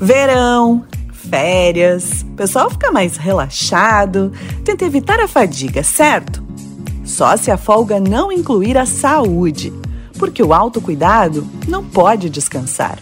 [0.00, 4.32] Verão, férias, o pessoal fica mais relaxado,
[4.64, 6.42] tenta evitar a fadiga, certo?
[7.04, 9.70] Só se a folga não incluir a saúde,
[10.18, 12.98] porque o autocuidado não pode descansar.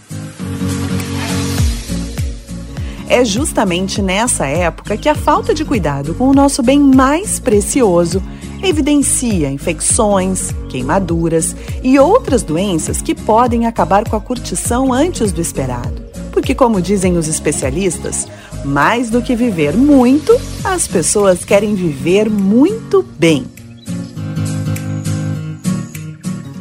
[3.07, 8.21] É justamente nessa época que a falta de cuidado com o nosso bem mais precioso
[8.61, 16.08] evidencia infecções, queimaduras e outras doenças que podem acabar com a curtição antes do esperado.
[16.39, 18.25] Porque, como dizem os especialistas,
[18.63, 23.45] mais do que viver muito, as pessoas querem viver muito bem.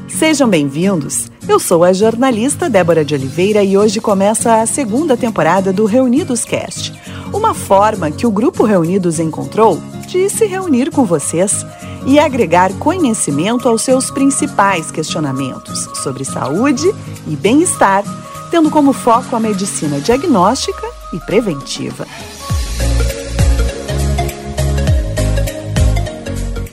[0.08, 1.30] Sejam bem-vindos!
[1.48, 6.44] Eu sou a jornalista Débora de Oliveira e hoje começa a segunda temporada do Reunidos
[6.44, 6.92] Cast,
[7.32, 11.64] uma forma que o Grupo Reunidos encontrou de se reunir com vocês
[12.04, 16.92] e agregar conhecimento aos seus principais questionamentos sobre saúde
[17.28, 18.02] e bem-estar,
[18.50, 22.06] tendo como foco a medicina diagnóstica e preventiva.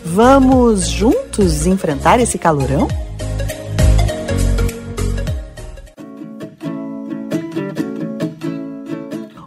[0.04, 2.88] Vamos juntos enfrentar esse calorão?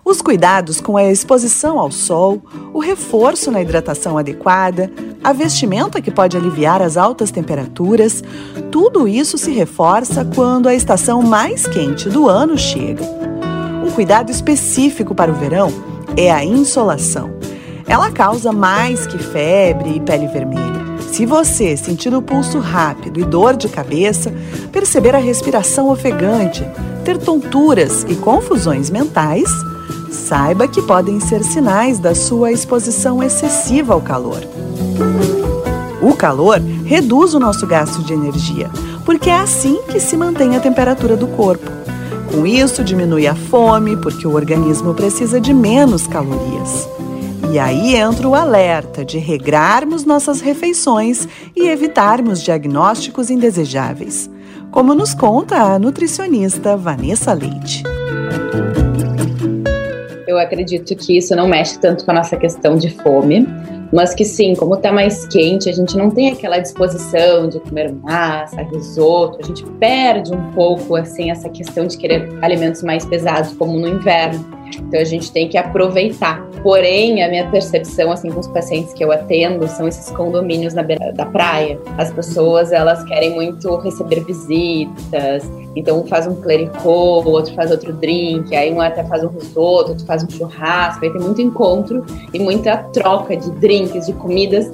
[0.05, 4.91] Os cuidados com a exposição ao sol, o reforço na hidratação adequada,
[5.23, 8.23] a vestimenta que pode aliviar as altas temperaturas,
[8.71, 13.05] tudo isso se reforça quando a estação mais quente do ano chega.
[13.85, 15.73] Um cuidado específico para o verão
[16.17, 17.31] é a insolação.
[17.87, 20.79] Ela causa mais que febre e pele vermelha.
[21.11, 24.33] Se você sentir o pulso rápido e dor de cabeça,
[24.71, 26.65] perceber a respiração ofegante,
[27.05, 29.49] ter tonturas e confusões mentais,
[30.11, 34.41] saiba que podem ser sinais da sua exposição excessiva ao calor.
[36.01, 38.71] O calor reduz o nosso gasto de energia,
[39.05, 41.71] porque é assim que se mantém a temperatura do corpo.
[42.33, 46.89] Com isso, diminui a fome, porque o organismo precisa de menos calorias.
[47.51, 51.27] E aí entra o alerta de regrarmos nossas refeições
[51.57, 54.31] e evitarmos diagnósticos indesejáveis,
[54.71, 57.83] como nos conta a nutricionista Vanessa Leite
[60.29, 63.49] eu acredito que isso não mexe tanto com a nossa questão de fome,
[63.91, 67.91] mas que sim, como está mais quente, a gente não tem aquela disposição de comer
[67.95, 73.55] massa, risoto, a gente perde um pouco assim essa questão de querer alimentos mais pesados
[73.55, 74.58] como no inverno.
[74.77, 76.47] Então a gente tem que aproveitar.
[76.63, 80.83] Porém, a minha percepção assim com os pacientes que eu atendo são esses condomínios na
[80.83, 81.79] beira da praia.
[81.97, 87.71] As pessoas elas querem muito receber visitas, então um faz um clericot, o outro faz
[87.71, 91.41] outro drink, aí um até faz um risoto, outro faz um churrasco, aí tem muito
[91.41, 94.71] encontro e muita troca de drinks, de comidas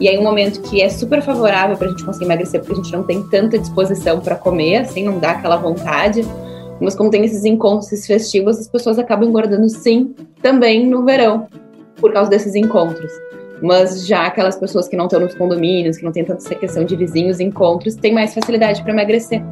[0.00, 2.82] e aí um momento que é super favorável para a gente conseguir emagrecer, porque a
[2.82, 6.24] gente não tem tanta disposição para comer, assim, não dá aquela vontade.
[6.80, 11.48] Mas como tem esses encontros festivos, as pessoas acabam engordando sim, também no verão,
[11.96, 13.12] por causa desses encontros.
[13.60, 16.84] Mas já aquelas pessoas que não estão nos condomínios, que não tem tanta essa questão
[16.84, 19.42] de vizinhos, encontros, têm mais facilidade para emagrecer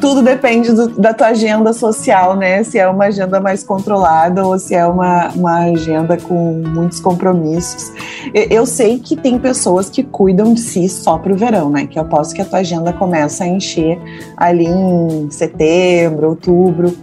[0.00, 2.62] tudo depende do, da tua agenda social, né?
[2.62, 7.92] Se é uma agenda mais controlada ou se é uma, uma agenda com muitos compromissos.
[8.34, 11.86] Eu, eu sei que tem pessoas que cuidam de si só para o verão, né?
[11.86, 13.98] Que eu posso que a tua agenda começa a encher
[14.36, 16.94] ali em setembro, outubro.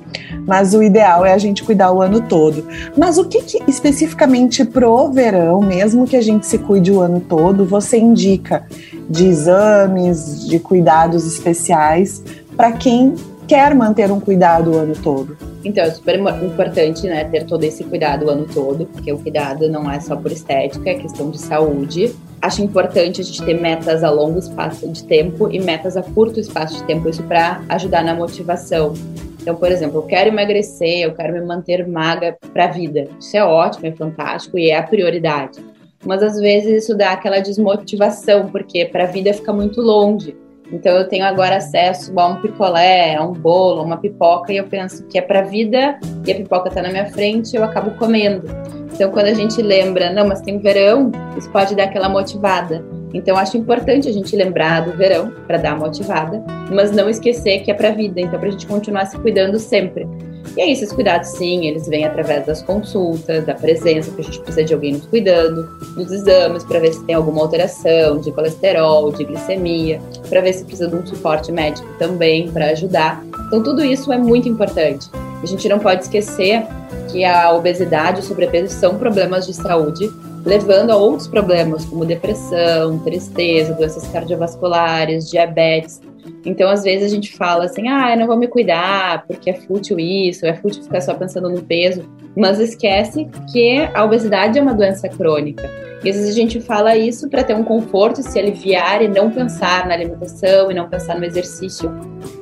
[0.46, 2.66] Mas o ideal é a gente cuidar o ano todo.
[2.98, 7.20] Mas o que, que especificamente pro verão, mesmo que a gente se cuide o ano
[7.20, 8.66] todo, você indica
[9.10, 12.22] de exames, de cuidados especiais
[12.56, 13.16] para quem
[13.47, 15.38] quer manter um cuidado o ano todo.
[15.66, 19.69] Então, é super importante, né, ter todo esse cuidado o ano todo, porque o cuidado
[19.69, 22.13] não é só por estética, é questão de saúde.
[22.42, 26.40] Acho importante a gente ter metas a longo espaço de tempo e metas a curto
[26.40, 28.94] espaço de tempo, isso para ajudar na motivação.
[29.42, 33.08] Então, por exemplo, eu quero emagrecer, eu quero me manter magra para a vida.
[33.19, 35.59] Isso é ótimo, é fantástico e é a prioridade.
[36.06, 40.36] Mas às vezes isso dá aquela desmotivação, porque para a vida fica muito longe.
[40.72, 44.57] Então eu tenho agora acesso a um picolé, a um bolo, a uma pipoca e
[44.57, 47.92] eu penso que é para vida e a pipoca está na minha frente, eu acabo
[47.92, 48.48] comendo.
[48.92, 52.83] Então quando a gente lembra, não, mas tem verão, isso pode dar aquela motivada.
[53.13, 57.69] Então acho importante a gente lembrar do verão para dar motivada, mas não esquecer que
[57.69, 60.07] é para vida, então para a gente continuar se cuidando sempre.
[60.56, 64.40] E aí, esses cuidados, sim, eles vêm através das consultas, da presença, que a gente
[64.40, 65.63] precisa de alguém nos cuidando,
[65.95, 70.00] dos exames para ver se tem alguma alteração de colesterol, de glicemia,
[70.30, 73.24] para ver se precisa de um suporte médico também para ajudar.
[73.48, 75.10] Então, tudo isso é muito importante.
[75.42, 76.66] A gente não pode esquecer
[77.12, 80.10] que a obesidade e o sobrepeso são problemas de saúde,
[80.45, 86.01] levando a outros problemas como depressão, tristeza, doenças cardiovasculares, diabetes.
[86.46, 89.54] Então, às vezes, a gente fala assim, ah, eu não vou me cuidar, porque é
[89.54, 92.04] fútil isso, é fútil ficar só pensando no peso,
[92.36, 95.70] mas esquece que a obesidade é uma doença crônica.
[96.04, 99.31] E às vezes a gente fala isso para ter um conforto, se aliviar e não
[99.31, 101.90] pensar na alimentação e não pensar no exercício.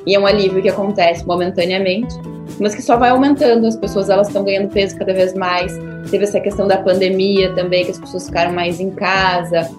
[0.06, 2.14] E é um alívio que acontece momentaneamente,
[2.60, 3.68] mas que só vai aumentando.
[3.68, 5.78] As pessoas elas estão ganhando peso cada vez mais.
[6.10, 9.70] Teve essa questão da pandemia também, que as pessoas ficaram mais em casa,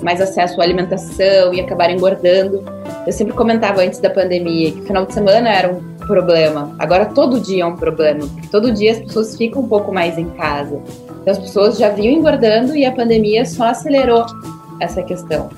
[0.00, 2.64] mais acesso à alimentação e acabaram engordando.
[3.06, 6.74] Eu sempre comentava antes da pandemia que final de semana era um problema.
[6.78, 10.16] Agora todo dia é um problema, porque todo dia as pessoas ficam um pouco mais
[10.16, 10.80] em casa.
[11.20, 14.24] Então as pessoas já vinham engordando e a pandemia só acelerou
[14.80, 15.50] essa questão.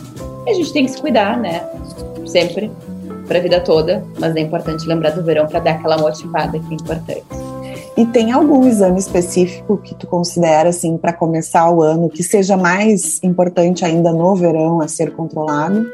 [0.46, 1.64] E a gente tem que se cuidar, né?
[2.26, 2.70] Sempre,
[3.28, 6.72] para a vida toda, mas é importante lembrar do verão para dar aquela motivada que
[6.72, 7.24] é importante.
[7.96, 12.56] E tem algum exame específico que tu considera assim para começar o ano que seja
[12.56, 15.86] mais importante ainda no verão a ser controlado?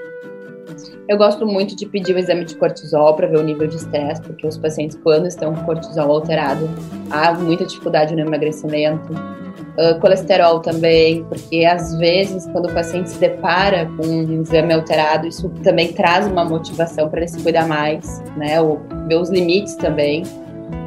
[1.12, 4.22] Eu gosto muito de pedir o exame de cortisol para ver o nível de estresse,
[4.22, 6.66] porque os pacientes, quando estão com cortisol alterado,
[7.10, 9.12] há muita dificuldade no emagrecimento.
[9.12, 15.26] Uh, colesterol também, porque às vezes, quando o paciente se depara com um exame alterado,
[15.28, 18.58] isso também traz uma motivação para ele se cuidar mais, né?
[18.62, 20.22] Ou ver os limites também.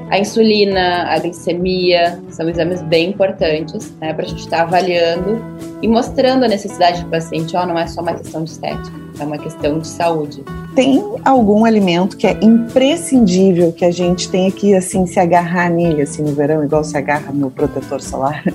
[0.09, 4.13] A insulina, a glicemia, são exames bem importantes, né?
[4.13, 5.41] Para a gente estar tá avaliando
[5.81, 9.05] e mostrando a necessidade do paciente, ó, oh, não é só uma questão de estética
[9.19, 10.43] é uma questão de saúde.
[10.75, 16.01] Tem algum alimento que é imprescindível que a gente tenha que assim se agarrar nele
[16.01, 18.43] assim no verão, igual se agarra no protetor solar?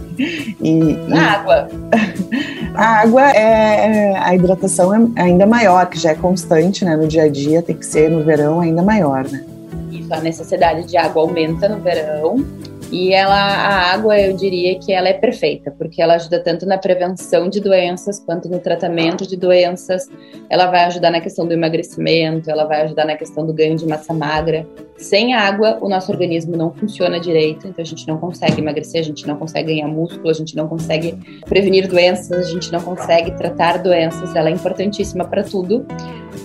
[0.61, 1.13] E, e...
[1.15, 1.69] água.
[2.75, 7.23] A água é a hidratação é ainda maior, que já é constante, né, no dia
[7.23, 9.43] a dia, tem que ser no verão ainda maior, né?
[10.11, 12.45] A necessidade de água aumenta no verão
[12.93, 16.77] e ela, a água, eu diria que ela é perfeita, porque ela ajuda tanto na
[16.77, 20.09] prevenção de doenças quanto no tratamento de doenças.
[20.49, 23.87] Ela vai ajudar na questão do emagrecimento, ela vai ajudar na questão do ganho de
[23.87, 24.67] massa magra.
[24.97, 29.05] Sem água, o nosso organismo não funciona direito, então a gente não consegue emagrecer, a
[29.05, 31.17] gente não consegue ganhar músculo, a gente não consegue
[31.49, 34.35] prevenir doenças, a gente não consegue tratar doenças.
[34.35, 35.87] Ela é importantíssima para tudo.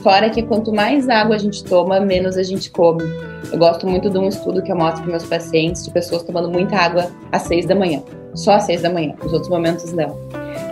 [0.03, 3.03] Fora que quanto mais água a gente toma, menos a gente come.
[3.51, 6.49] Eu gosto muito de um estudo que eu mostro para meus pacientes de pessoas tomando
[6.49, 8.01] muita água às seis da manhã.
[8.33, 10.17] Só às seis da manhã, os outros momentos não.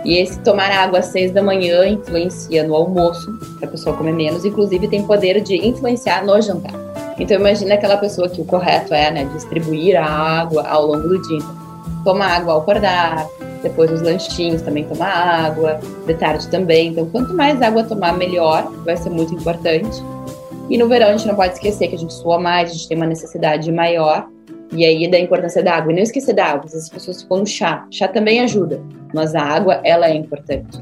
[0.04, 4.12] E esse tomar água às seis da manhã influencia no almoço, para a pessoa comer
[4.12, 6.74] menos, inclusive tem poder de influenciar no jantar.
[7.18, 11.22] Então imagina aquela pessoa que o correto é, né, distribuir a água ao longo do
[11.22, 11.46] dia.
[12.04, 13.26] Toma água ao acordar,
[13.64, 15.12] depois os lanchinhos também tomar
[15.46, 16.88] água, de tarde também.
[16.88, 20.02] Então quanto mais água tomar, melhor, vai ser muito importante.
[20.70, 22.88] E no verão a gente não pode esquecer que a gente sua mais, a gente
[22.88, 24.28] tem uma necessidade maior.
[24.72, 25.92] E aí da importância da água.
[25.92, 27.86] E não esquecer da água, as pessoas ficam no chá.
[27.90, 28.80] Chá também ajuda,
[29.12, 30.78] mas a água, ela é importante.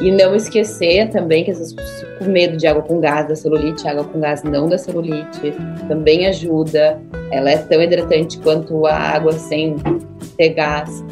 [0.00, 3.36] E não esquecer também que as pessoas ficam com medo de água com gás da
[3.36, 5.54] celulite, água com gás não da celulite,
[5.88, 7.00] também ajuda.
[7.30, 9.76] Ela é tão hidratante quanto a água sem
[10.36, 11.04] ter gás.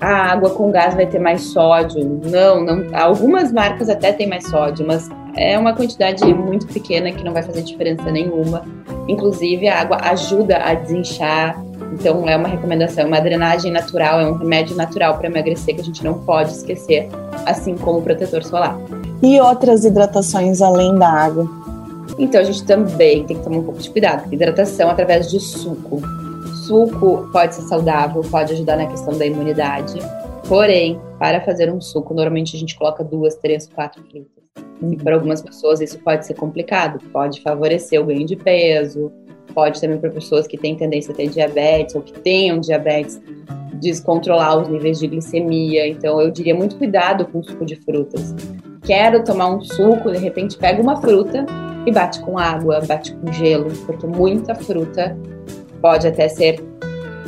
[0.00, 2.20] A água com gás vai ter mais sódio.
[2.24, 2.86] Não, não.
[2.98, 7.42] Algumas marcas até têm mais sódio, mas é uma quantidade muito pequena que não vai
[7.42, 8.64] fazer diferença nenhuma.
[9.06, 11.62] Inclusive, a água ajuda a desinchar.
[11.92, 15.84] Então, é uma recomendação, uma drenagem natural, é um remédio natural para emagrecer que a
[15.84, 17.08] gente não pode esquecer,
[17.44, 18.78] assim como o protetor solar.
[19.22, 21.46] E outras hidratações além da água?
[22.18, 24.32] Então, a gente também tem que tomar um pouco de cuidado.
[24.32, 26.00] Hidratação através de suco.
[26.70, 29.98] Suco pode ser saudável, pode ajudar na questão da imunidade.
[30.46, 34.44] Porém, para fazer um suco, normalmente a gente coloca duas, três, quatro frutas.
[34.88, 39.10] E para algumas pessoas isso pode ser complicado, pode favorecer o ganho de peso,
[39.52, 43.20] pode também para pessoas que têm tendência a ter diabetes ou que tenham diabetes
[43.80, 45.88] descontrolar os níveis de glicemia.
[45.88, 48.32] Então eu diria muito cuidado com o suco de frutas.
[48.84, 51.44] Quero tomar um suco, de repente pega uma fruta
[51.84, 55.16] e bate com água, bate com gelo, porque muita fruta
[55.80, 56.62] pode até ser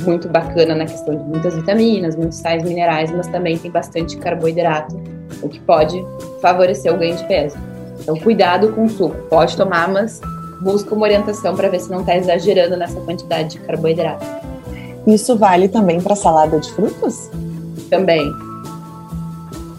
[0.01, 5.01] muito bacana na questão de muitas vitaminas, muitos sais minerais, mas também tem bastante carboidrato,
[5.43, 6.05] o que pode
[6.41, 7.57] favorecer o ganho de peso.
[8.01, 9.17] Então, cuidado com o suco.
[9.29, 10.21] Pode tomar, mas
[10.61, 14.25] busca uma orientação para ver se não está exagerando nessa quantidade de carboidrato.
[15.07, 17.31] Isso vale também para salada de frutas?
[17.91, 18.33] Também.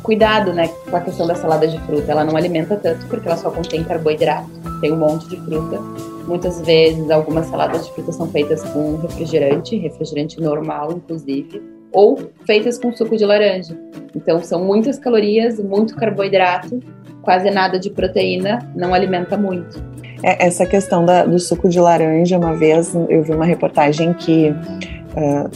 [0.03, 2.12] Cuidado, né, com a questão da salada de fruta.
[2.12, 4.50] Ela não alimenta tanto porque ela só contém carboidrato.
[4.81, 5.79] Tem um monte de fruta
[6.27, 12.77] Muitas vezes, algumas saladas de frutas são feitas com refrigerante, refrigerante normal, inclusive, ou feitas
[12.77, 13.77] com suco de laranja.
[14.15, 16.79] Então, são muitas calorias, muito carboidrato,
[17.22, 19.83] quase nada de proteína, não alimenta muito.
[20.24, 24.51] É, essa questão da, do suco de laranja, uma vez eu vi uma reportagem que
[24.51, 25.50] uh,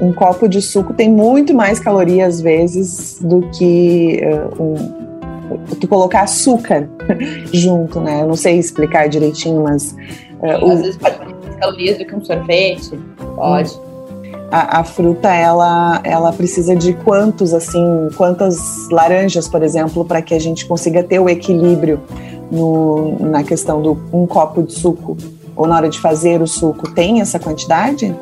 [0.00, 5.04] um copo de suco tem muito mais calorias, às vezes, do que uh, um
[5.80, 6.88] tu colocar açúcar
[7.52, 8.22] junto, né?
[8.22, 9.94] Eu não sei explicar direitinho, mas.
[10.40, 10.76] Uh, Às o...
[10.76, 12.98] vezes pode ter mais calorias do que um sorvete,
[13.34, 13.84] pode.
[14.50, 20.32] A, a, fruta ela, ela precisa de quantos assim quantas laranjas por exemplo para que
[20.32, 22.00] a gente consiga ter o equilíbrio
[22.52, 25.16] no, na questão do um copo de suco
[25.56, 28.14] ou na hora de fazer o suco tem essa quantidade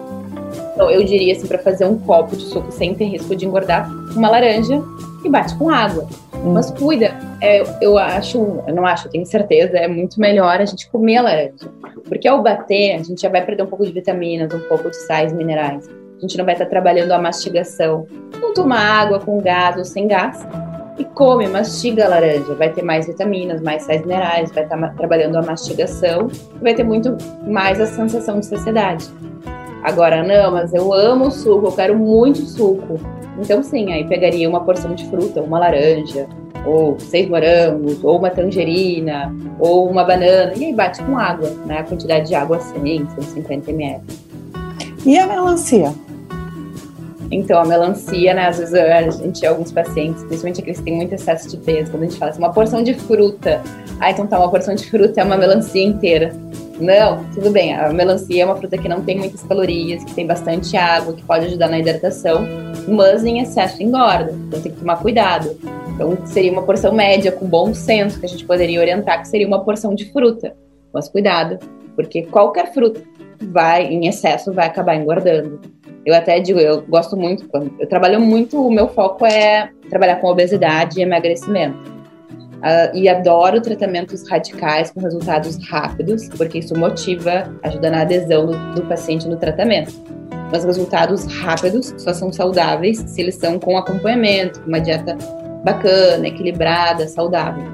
[0.72, 3.90] então, eu diria assim, para fazer um copo de suco sem ter risco de engordar,
[4.16, 4.82] uma laranja
[5.24, 6.06] e bate com água.
[6.34, 6.52] Hum.
[6.52, 10.64] Mas cuida, é, eu acho, eu não acho, eu tenho certeza, é muito melhor a
[10.64, 11.68] gente comer a laranja.
[12.08, 14.96] Porque ao bater, a gente já vai perder um pouco de vitaminas, um pouco de
[14.96, 15.88] sais minerais.
[16.16, 18.06] A gente não vai estar trabalhando a mastigação.
[18.40, 20.46] Não toma água com gás ou sem gás.
[20.98, 22.54] E come, mastiga a laranja.
[22.54, 26.28] Vai ter mais vitaminas, mais sais minerais, vai estar trabalhando a mastigação.
[26.60, 29.10] Vai ter muito mais a sensação de saciedade.
[29.82, 33.00] Agora, não, mas eu amo suco, eu quero muito suco.
[33.38, 36.28] Então, sim, aí pegaria uma porção de fruta, uma laranja,
[36.64, 41.78] ou seis morangos, ou uma tangerina, ou uma banana, e aí bate com água, né?
[41.78, 44.00] A quantidade de água 100, 150 ml.
[45.04, 45.92] E a melancia?
[47.32, 51.14] Então, a melancia, né, às vezes a gente, alguns pacientes, principalmente aqueles que têm muito
[51.14, 53.62] excesso de peso, quando a gente fala assim, uma porção de fruta,
[53.98, 56.36] ah, então tá, uma porção de fruta é uma melancia inteira.
[56.82, 57.74] Não, tudo bem.
[57.74, 61.22] A melancia é uma fruta que não tem muitas calorias, que tem bastante água, que
[61.22, 62.44] pode ajudar na hidratação,
[62.88, 64.32] mas em excesso engorda.
[64.32, 65.56] Então tem que tomar cuidado.
[65.94, 69.46] Então seria uma porção média, com bom senso, que a gente poderia orientar, que seria
[69.46, 70.56] uma porção de fruta.
[70.92, 71.60] Mas cuidado,
[71.94, 73.00] porque qualquer fruta
[73.40, 75.60] vai em excesso vai acabar engordando.
[76.04, 77.48] Eu até digo, eu gosto muito,
[77.78, 81.78] eu trabalho muito, o meu foco é trabalhar com obesidade e emagrecimento.
[82.62, 88.74] Uh, e adoro tratamentos radicais com resultados rápidos, porque isso motiva, ajuda na adesão do,
[88.74, 89.92] do paciente no tratamento.
[90.52, 95.18] Mas resultados rápidos só são saudáveis se eles são com acompanhamento, com uma dieta
[95.64, 97.64] bacana, equilibrada, saudável.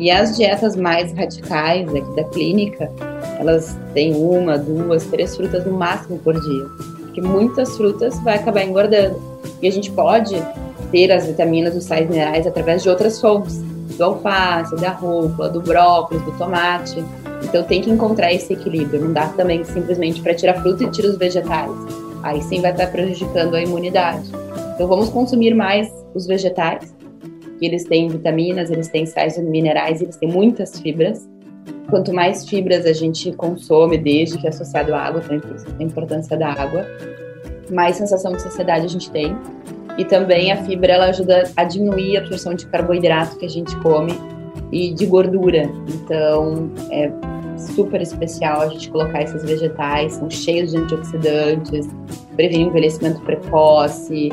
[0.00, 2.90] E as dietas mais radicais aqui da clínica,
[3.38, 6.64] elas têm uma, duas, três frutas no máximo por dia.
[7.02, 9.22] Porque muitas frutas vai acabar engordando.
[9.60, 10.34] E a gente pode
[10.90, 13.62] ter as vitaminas, os sais minerais através de outras fontes
[14.02, 17.02] do alface, da rúcula, do brócolis, do tomate.
[17.44, 19.00] Então tem que encontrar esse equilíbrio.
[19.00, 21.70] Não dá também simplesmente para tirar fruta e tirar os vegetais.
[22.24, 24.28] Aí sim vai estar prejudicando a imunidade.
[24.74, 26.94] Então vamos consumir mais os vegetais,
[27.58, 31.28] que eles têm vitaminas, eles têm sais minerais, eles têm muitas fibras.
[31.88, 35.22] Quanto mais fibras a gente consome, desde que é associado à água,
[35.78, 36.84] a importância da água,
[37.70, 39.36] mais sensação de saciedade a gente tem.
[39.98, 43.74] E também a fibra ela ajuda a diminuir a absorção de carboidrato que a gente
[43.80, 44.12] come
[44.70, 45.70] e de gordura.
[45.88, 47.10] Então é
[47.58, 51.88] super especial a gente colocar esses vegetais, são cheios de antioxidantes,
[52.34, 54.30] previnem envelhecimento precoce,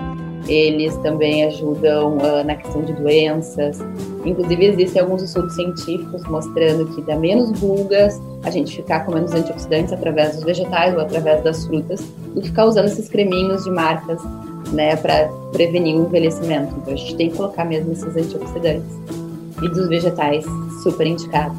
[0.47, 3.79] eles também ajudam uh, na questão de doenças.
[4.25, 9.33] Inclusive, existem alguns estudos científicos mostrando que dá menos rugas a gente ficar comendo os
[9.33, 12.01] antioxidantes através dos vegetais ou através das frutas
[12.33, 14.21] do que ficar usando esses creminhos de marcas
[14.71, 16.75] né, para prevenir o envelhecimento.
[16.77, 18.97] Então a gente tem que colocar mesmo esses antioxidantes.
[19.61, 20.45] E dos vegetais,
[20.83, 21.55] super indicado.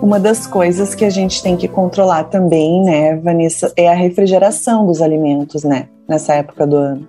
[0.00, 4.86] Uma das coisas que a gente tem que controlar também, né, Vanessa, é a refrigeração
[4.86, 7.08] dos alimentos, né, nessa época do ano.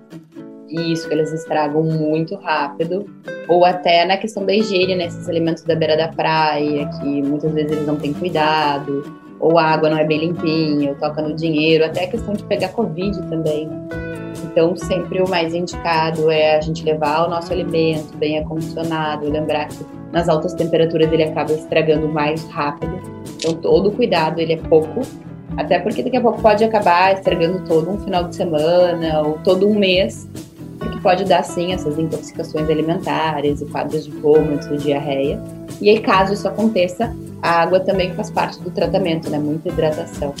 [0.68, 3.06] Isso, que eles estragam muito rápido.
[3.48, 7.52] Ou até na questão da higiene, nesses né, alimentos da beira da praia, que muitas
[7.52, 9.04] vezes eles não têm cuidado,
[9.38, 12.42] ou a água não é bem limpinha, ou toca no dinheiro, até a questão de
[12.44, 13.68] pegar Covid também.
[14.56, 19.68] Então, sempre o mais indicado é a gente levar o nosso alimento bem acondicionado, lembrar
[19.68, 19.76] que
[20.10, 22.98] nas altas temperaturas ele acaba estragando mais rápido.
[23.36, 25.02] Então, todo cuidado ele é pouco,
[25.58, 29.68] até porque daqui a pouco pode acabar estragando todo um final de semana ou todo
[29.68, 30.26] um mês,
[30.78, 35.38] porque pode dar sim essas intoxicações alimentares e quadros de vômito, diarreia.
[35.82, 39.38] E aí, caso isso aconteça, a água também faz parte do tratamento, né?
[39.38, 40.32] Muita hidratação.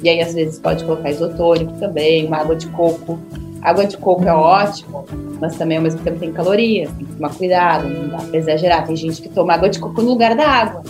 [0.00, 3.18] E aí, às vezes, pode colocar isotônico também, uma água de coco
[3.64, 5.06] Água de coco é ótimo,
[5.40, 8.86] mas também ao mesmo tempo tem calorias, tem que tomar cuidado, não dá pra exagerar.
[8.86, 10.82] Tem gente que toma água de coco no lugar da água,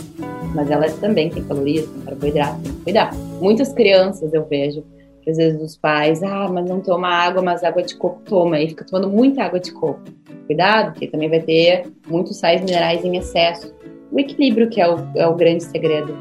[0.53, 3.15] mas ela também tem calorias, tem carboidrato, tem que cuidar.
[3.39, 4.83] Muitas crianças eu vejo,
[5.21, 8.59] que às vezes os pais, ah, mas não toma água, mas água de coco toma,
[8.59, 10.01] e fica tomando muita água de coco.
[10.45, 13.73] Cuidado, porque também vai ter muitos sais minerais em excesso.
[14.11, 16.13] O equilíbrio que é o, é o grande segredo.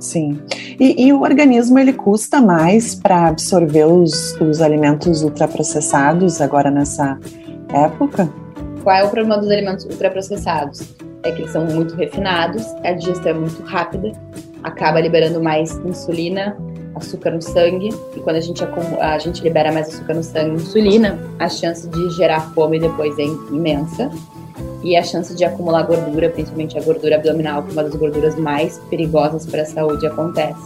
[0.00, 0.40] Sim.
[0.80, 7.18] E, e, o organismo ele custa mais para absorver os, os alimentos ultraprocessados agora nessa
[7.68, 8.28] época?
[8.82, 10.80] Qual é o problema dos alimentos ultraprocessados?
[11.22, 14.10] É que eles são muito refinados, a digestão é muito rápida,
[14.62, 16.56] acaba liberando mais insulina,
[16.94, 18.64] açúcar no sangue, e quando a gente,
[19.00, 23.24] a gente libera mais açúcar no sangue insulina, a chance de gerar fome depois é
[23.24, 24.10] imensa.
[24.82, 28.36] E a chance de acumular gordura, principalmente a gordura abdominal, que é uma das gorduras
[28.36, 30.60] mais perigosas para a saúde, acontece.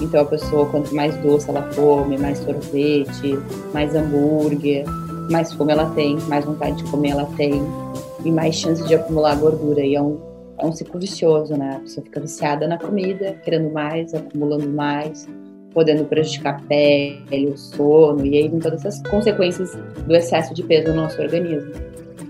[0.00, 3.38] Então a pessoa, quanto mais doce ela come, mais sorvete,
[3.72, 4.84] mais hambúrguer,
[5.30, 7.62] mais fome ela tem, mais vontade de comer ela tem
[8.24, 9.80] e mais chance de acumular gordura.
[9.80, 10.18] E é um,
[10.58, 11.76] é um ciclo vicioso, né?
[11.76, 15.28] A pessoa fica viciada na comida, querendo mais, acumulando mais,
[15.72, 20.62] podendo prejudicar a pele, o sono, e aí vem todas essas consequências do excesso de
[20.62, 21.72] peso no nosso organismo.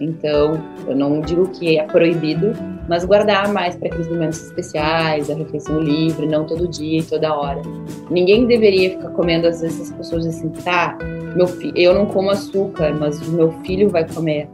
[0.00, 2.52] Então, eu não digo que é proibido,
[2.88, 7.34] mas guardar mais para aqueles momentos especiais, a refeição livre, não todo dia e toda
[7.34, 7.62] hora.
[8.10, 10.98] Ninguém deveria ficar comendo, às vezes as pessoas dizem assim, tá,
[11.34, 11.46] meu
[11.76, 14.48] eu não como açúcar, mas o meu filho vai comer.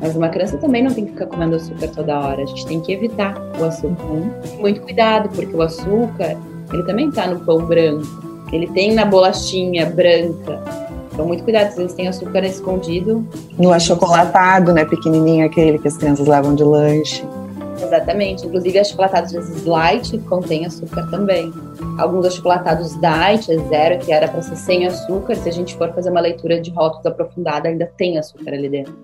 [0.00, 2.42] Mas uma criança também não tem que ficar comendo açúcar toda hora.
[2.42, 4.04] A gente tem que evitar o açúcar.
[4.58, 6.36] Muito cuidado, porque o açúcar,
[6.72, 8.04] ele também está no pão branco.
[8.52, 10.62] Ele tem na bolachinha branca.
[11.14, 13.24] Então, muito cuidado, às vezes tem açúcar escondido.
[13.56, 14.84] No achocolatado, né?
[14.84, 17.24] Pequenininho, aquele que as crianças levam de lanche.
[17.80, 18.44] Exatamente.
[18.44, 21.52] Inclusive, achocolatados às vezes light contém açúcar também.
[21.98, 25.36] Alguns achocolatados diet, é zero, que era para ser sem açúcar.
[25.36, 28.94] Se a gente for fazer uma leitura de rótulos aprofundada, ainda tem açúcar ali dentro.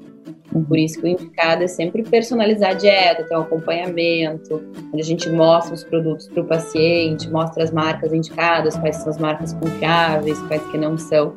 [0.68, 4.60] Por isso que o indicado é sempre personalizar a dieta, ter um acompanhamento,
[4.92, 9.10] onde a gente mostra os produtos para o paciente, mostra as marcas indicadas, quais são
[9.10, 11.34] as marcas confiáveis, quais que não são,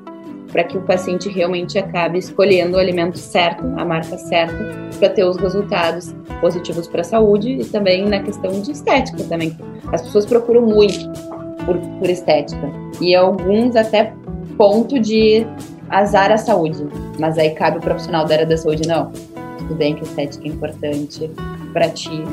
[0.54, 4.56] para que o paciente realmente acabe escolhendo o alimento certo, a marca certa,
[5.00, 9.58] para ter os resultados positivos para a saúde e também na questão de estética também.
[9.92, 11.10] As pessoas procuram muito
[11.66, 14.14] por, por estética e alguns até
[14.56, 15.44] ponto de
[15.90, 16.86] azar a saúde,
[17.20, 19.12] mas aí cabe o profissional da área da saúde, não.
[19.58, 21.32] Tudo bem que a estética é importante
[21.72, 22.24] para ti,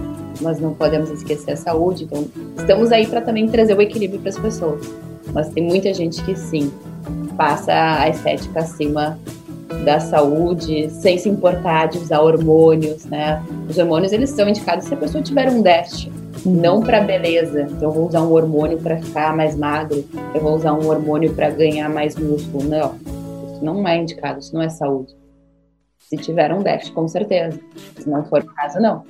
[0.43, 2.05] mas não podemos esquecer a saúde.
[2.05, 2.27] Então,
[2.59, 4.87] estamos aí para também trazer o equilíbrio para as pessoas.
[5.33, 6.73] Mas tem muita gente que sim,
[7.37, 9.19] passa a estética acima
[9.85, 13.43] da saúde, sem se importar de usar hormônios, né?
[13.69, 16.13] Os hormônios eles são indicados se a pessoa tiver um déficit,
[16.45, 17.63] não para beleza.
[17.63, 20.05] Então eu vou usar um hormônio para ficar mais magro,
[20.35, 22.95] eu vou usar um hormônio para ganhar mais músculo, não
[23.63, 25.15] não é indicado, isso não é saúde.
[25.99, 27.61] Se tiver um déficit, com certeza.
[27.99, 29.05] Se não for o caso, não.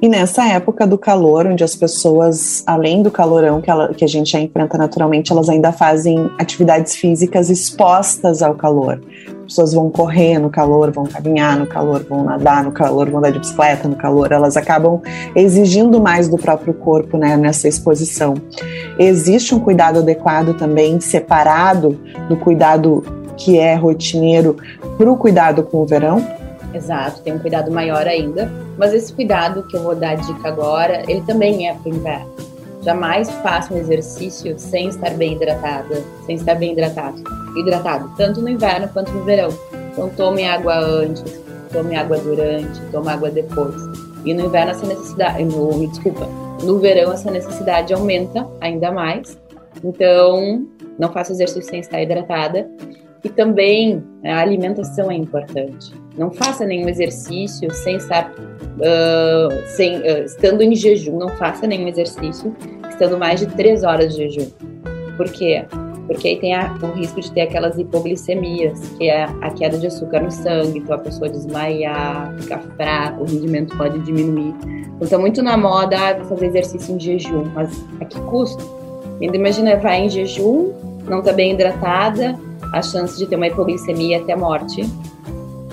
[0.00, 4.08] E nessa época do calor, onde as pessoas, além do calorão que, ela, que a
[4.08, 9.02] gente já enfrenta naturalmente, elas ainda fazem atividades físicas expostas ao calor.
[9.26, 13.18] As pessoas vão correr no calor, vão caminhar no calor, vão nadar no calor, vão
[13.18, 14.30] andar de bicicleta no calor.
[14.30, 15.00] Elas acabam
[15.34, 18.34] exigindo mais do próprio corpo né, nessa exposição.
[18.98, 23.02] Existe um cuidado adequado também, separado do cuidado
[23.36, 24.56] que é rotineiro
[24.96, 26.37] para o cuidado com o verão?
[26.78, 28.50] Exato, tem um cuidado maior ainda.
[28.78, 32.30] Mas esse cuidado que eu vou dar dica agora, ele também é para o inverno.
[32.82, 37.22] Jamais faça um exercício sem estar bem hidratada, sem estar bem hidratado.
[37.56, 39.48] Hidratado, tanto no inverno quanto no verão.
[39.92, 41.40] Então tome água antes,
[41.72, 43.74] tome água durante, tome água depois.
[44.24, 46.26] E no inverno essa necessidade, no, desculpa,
[46.62, 49.36] no verão essa necessidade aumenta ainda mais.
[49.82, 50.64] Então,
[50.98, 52.68] não faça exercício sem estar hidratada.
[53.24, 55.92] E também a alimentação é importante.
[56.16, 61.18] Não faça nenhum exercício sem estar uh, sem, uh, estando em jejum.
[61.18, 62.54] Não faça nenhum exercício
[62.88, 64.50] estando mais de três horas de jejum.
[65.16, 65.64] Por quê?
[66.06, 69.88] Porque aí tem a, o risco de ter aquelas hipoglicemias, que é a queda de
[69.88, 74.54] açúcar no sangue, então a pessoa desmaiar, ficar fraca, o rendimento pode diminuir.
[74.96, 78.64] Então tá muito na moda fazer exercício em jejum, mas a que custo?
[79.20, 80.72] Ainda imagina, vai em jejum,
[81.06, 82.38] não tá bem hidratada,
[82.72, 84.88] a chance de ter uma hipoglicemia até morte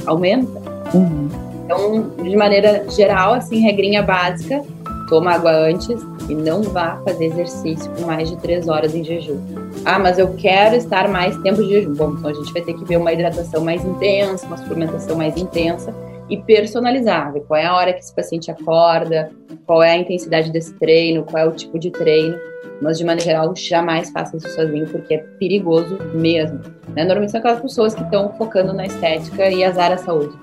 [0.05, 0.61] aumenta.
[0.93, 1.29] Uhum.
[1.65, 4.63] Então, de maneira geral, assim, regrinha básica,
[5.09, 9.39] toma água antes e não vá fazer exercício com mais de três horas em jejum.
[9.83, 11.93] Ah, mas eu quero estar mais tempo de jejum.
[11.93, 15.35] Bom, então a gente vai ter que ver uma hidratação mais intensa, uma suplementação mais
[15.37, 15.93] intensa
[16.29, 19.31] e personalizar, ver qual é a hora que esse paciente acorda,
[19.65, 22.37] qual é a intensidade desse treino, qual é o tipo de treino
[22.81, 26.59] mas de maneira geral, jamais faça isso sozinho, porque é perigoso mesmo.
[26.89, 27.03] Né?
[27.03, 30.35] Normalmente são aquelas pessoas que estão focando na estética e azar a saúde.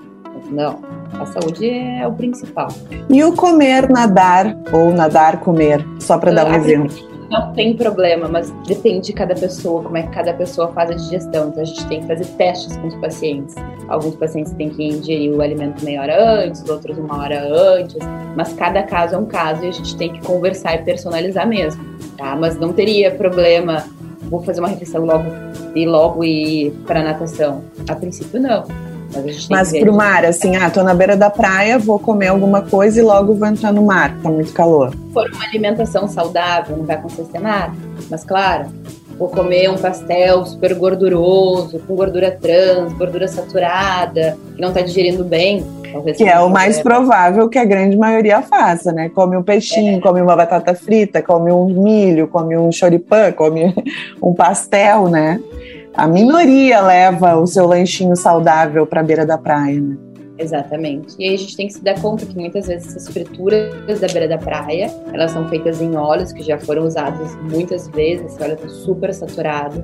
[0.51, 0.81] Não,
[1.13, 2.67] a saúde é o principal.
[3.09, 7.12] E o comer, nadar, ou nadar, comer, só para dar um exemplo?
[7.33, 10.93] Não tem problema, mas depende de cada pessoa, como é que cada pessoa faz a
[10.93, 11.49] digestão.
[11.49, 13.55] Então a gente tem que fazer testes com os pacientes.
[13.87, 17.97] Alguns pacientes têm que ingerir o alimento meia hora antes, outros uma hora antes,
[18.35, 21.83] mas cada caso é um caso e a gente tem que conversar e personalizar mesmo,
[22.15, 22.35] tá?
[22.35, 23.83] Mas não teria problema,
[24.29, 25.25] vou fazer uma refeição logo
[25.73, 27.63] e logo ir para natação.
[27.89, 28.92] A princípio não.
[29.13, 32.99] Mas, Mas pro mar, assim, ah, tô na beira da praia, vou comer alguma coisa
[32.99, 34.91] e logo vou entrar no mar, tá muito calor.
[34.91, 37.73] Se for uma alimentação saudável, não vai acontecer nada.
[38.09, 38.65] Mas claro,
[39.17, 45.23] vou comer um pastel super gorduroso, com gordura trans, gordura saturada, que não tá digerindo
[45.23, 45.63] bem.
[45.91, 49.09] Talvez que é o mais provável que a grande maioria faça, né?
[49.09, 50.01] Come um peixinho, é.
[50.01, 53.73] come uma batata frita, come um milho, come um choripã, come
[54.21, 55.39] um pastel, né?
[55.95, 59.95] A minoria leva o seu lanchinho saudável para a beira da praia, né?
[60.37, 61.15] Exatamente.
[61.19, 64.07] E aí a gente tem que se dar conta que muitas vezes essas frituras da
[64.07, 68.43] beira da praia, elas são feitas em óleos que já foram usados muitas vezes, esse
[68.43, 69.83] óleo tá super saturado,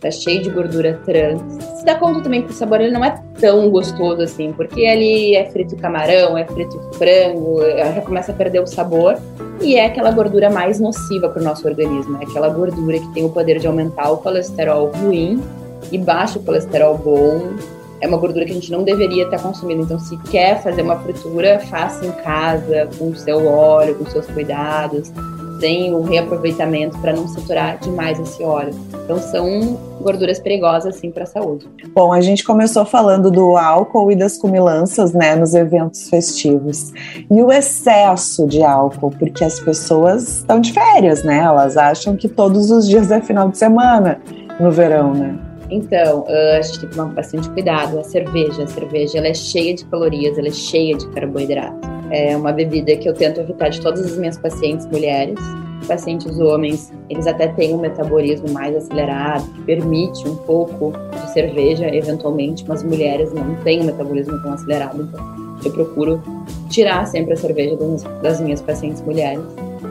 [0.00, 1.42] tá cheio de gordura trans.
[1.78, 5.34] Se dá conta também que o sabor ele não é tão gostoso assim, porque ali
[5.34, 9.18] é frito camarão, é frito frango, já começa a perder o sabor
[9.60, 13.24] e é aquela gordura mais nociva para o nosso organismo, é aquela gordura que tem
[13.24, 15.42] o poder de aumentar o colesterol ruim
[15.90, 17.56] e baixa o colesterol bom
[18.00, 19.82] é uma gordura que a gente não deveria estar consumindo.
[19.82, 24.26] Então, se quer fazer uma fritura, faça em casa, com o seu óleo, com seus
[24.26, 25.12] cuidados,
[25.60, 28.74] sem o reaproveitamento para não saturar demais esse óleo.
[29.04, 31.68] Então, são gorduras perigosas, sim, para a saúde.
[31.92, 36.92] Bom, a gente começou falando do álcool e das cumilanças, né, nos eventos festivos.
[37.28, 41.38] E o excesso de álcool, porque as pessoas estão de férias, né?
[41.38, 44.20] Elas acham que todos os dias é final de semana
[44.60, 45.47] no verão, né?
[45.70, 47.98] Então, uh, a gente tem que tomar bastante cuidado.
[47.98, 51.86] A cerveja, a cerveja, ela é cheia de calorias, ela é cheia de carboidrato.
[52.10, 55.38] É uma bebida que eu tento evitar de todas as minhas pacientes mulheres.
[55.86, 61.94] Pacientes homens, eles até têm um metabolismo mais acelerado, que permite um pouco de cerveja,
[61.94, 65.02] eventualmente, mas mulheres não têm um metabolismo tão acelerado.
[65.02, 66.22] Então, eu procuro
[66.68, 67.76] tirar sempre a cerveja
[68.22, 69.42] das minhas pacientes mulheres.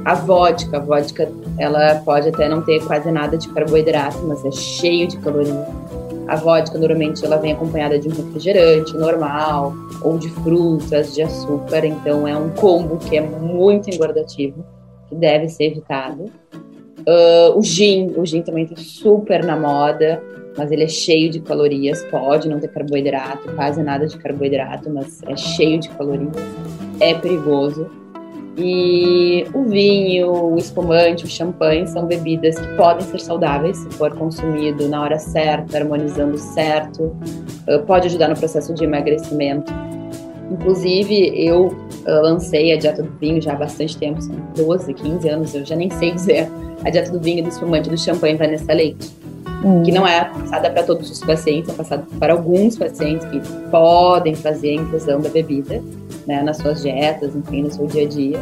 [0.05, 4.51] A vodka, a vodka, ela pode até não ter quase nada de carboidrato, mas é
[4.51, 5.55] cheio de calorias.
[6.27, 11.85] A vodka normalmente ela vem acompanhada de um refrigerante normal ou de frutas, de açúcar,
[11.85, 14.65] então é um combo que é muito engordativo,
[15.07, 16.25] que deve ser evitado.
[17.07, 20.21] Uh, o gin, o gin também está super na moda,
[20.57, 25.21] mas ele é cheio de calorias, pode não ter carboidrato, quase nada de carboidrato, mas
[25.23, 26.35] é cheio de calorias,
[26.99, 27.89] é perigoso.
[28.59, 34.11] E o vinho, o espumante, o champanhe são bebidas que podem ser saudáveis se for
[34.15, 37.15] consumido na hora certa, harmonizando certo,
[37.85, 39.71] pode ajudar no processo de emagrecimento.
[40.51, 45.53] Inclusive, eu lancei a dieta do vinho já há bastante tempo, são 12, 15 anos,
[45.53, 46.49] eu já nem sei dizer
[46.83, 49.11] a dieta do vinho, do espumante, do champanhe Vanessa Leite.
[49.63, 49.81] Hum.
[49.83, 53.41] Que não é passada para todos os pacientes, é passada para alguns pacientes que
[53.71, 55.81] podem fazer a inclusão da bebida
[56.27, 58.39] né, nas suas dietas, enfim, no seu dia a dia,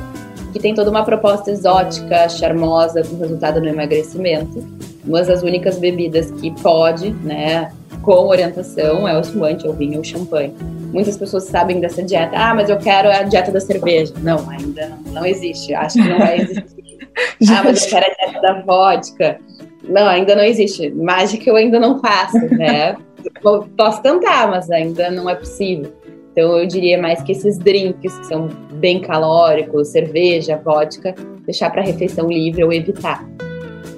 [0.51, 4.65] que tem toda uma proposta exótica, charmosa, com resultado no emagrecimento.
[5.05, 9.95] Uma das únicas bebidas que pode, né, com orientação, é o espumante, é o vinho
[9.95, 10.53] ou o champanhe.
[10.91, 12.35] Muitas pessoas sabem dessa dieta.
[12.35, 14.13] Ah, mas eu quero a dieta da cerveja.
[14.21, 15.73] Não, ainda não, não existe.
[15.73, 17.09] Acho que não vai existir.
[17.49, 19.39] ah, mas eu quero a dieta da vodka.
[19.87, 20.89] Não, ainda não existe.
[20.91, 22.95] Mágica eu ainda não faço, né?
[23.77, 25.91] Posso tentar, mas ainda não é possível.
[26.31, 31.81] Então eu diria mais que esses drinks que são bem calóricos, cerveja, vodka, deixar para
[31.81, 33.25] refeição livre ou evitar.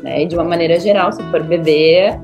[0.04, 0.24] Né?
[0.24, 2.18] E de uma maneira geral, se for beber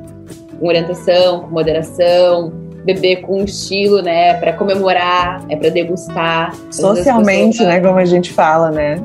[0.60, 2.54] com orientação, com moderação,
[2.86, 6.54] beber com estilo, né, para comemorar, é para degustar.
[6.69, 9.02] Socialmente, pessoas, né, como a gente fala, né?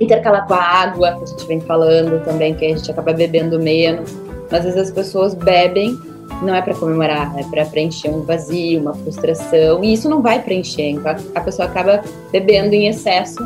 [0.00, 3.58] Intercalar com a água, que a gente vem falando também, que a gente acaba bebendo
[3.58, 4.14] menos.
[4.50, 5.98] Mas às vezes as pessoas bebem
[6.42, 10.42] não é para comemorar, é para preencher um vazio, uma frustração, e isso não vai
[10.42, 13.38] preencher, então a pessoa acaba bebendo em excesso,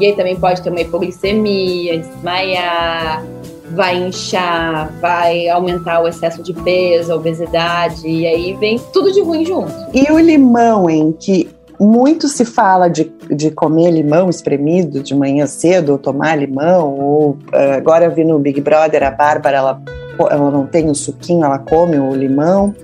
[0.00, 3.24] e aí também pode ter uma hipoglicemia, desmaiar,
[3.70, 9.44] vai inchar, vai aumentar o excesso de peso, obesidade, e aí vem tudo de ruim
[9.44, 9.72] junto.
[9.94, 11.48] E o limão, em que
[11.84, 17.38] muito se fala de, de comer limão espremido de manhã cedo, ou tomar limão, ou
[17.52, 19.82] eh, agora eu vi no Big Brother a Bárbara, ela
[20.30, 22.74] ela não tem o suquinho, ela come o limão.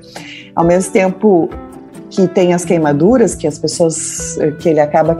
[0.54, 1.48] Ao mesmo tempo
[2.11, 5.16] que tem as queimaduras, que as pessoas, que ele acaba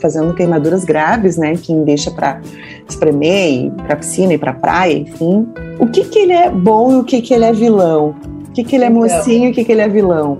[0.00, 1.56] fazendo queimaduras graves, né?
[1.56, 2.40] Que deixa para
[2.88, 5.48] espremer, para piscina e para praia, enfim.
[5.78, 8.14] O que que ele é bom e o que que ele é vilão?
[8.48, 10.38] O que que ele é então, mocinho e o que que ele é vilão?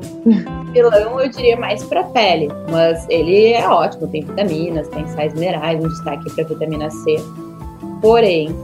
[0.77, 5.83] Vilão eu diria mais para pele, mas ele é ótimo, tem vitaminas, tem sais minerais,
[5.83, 7.17] um destaque para vitamina C.
[8.03, 8.55] Porém,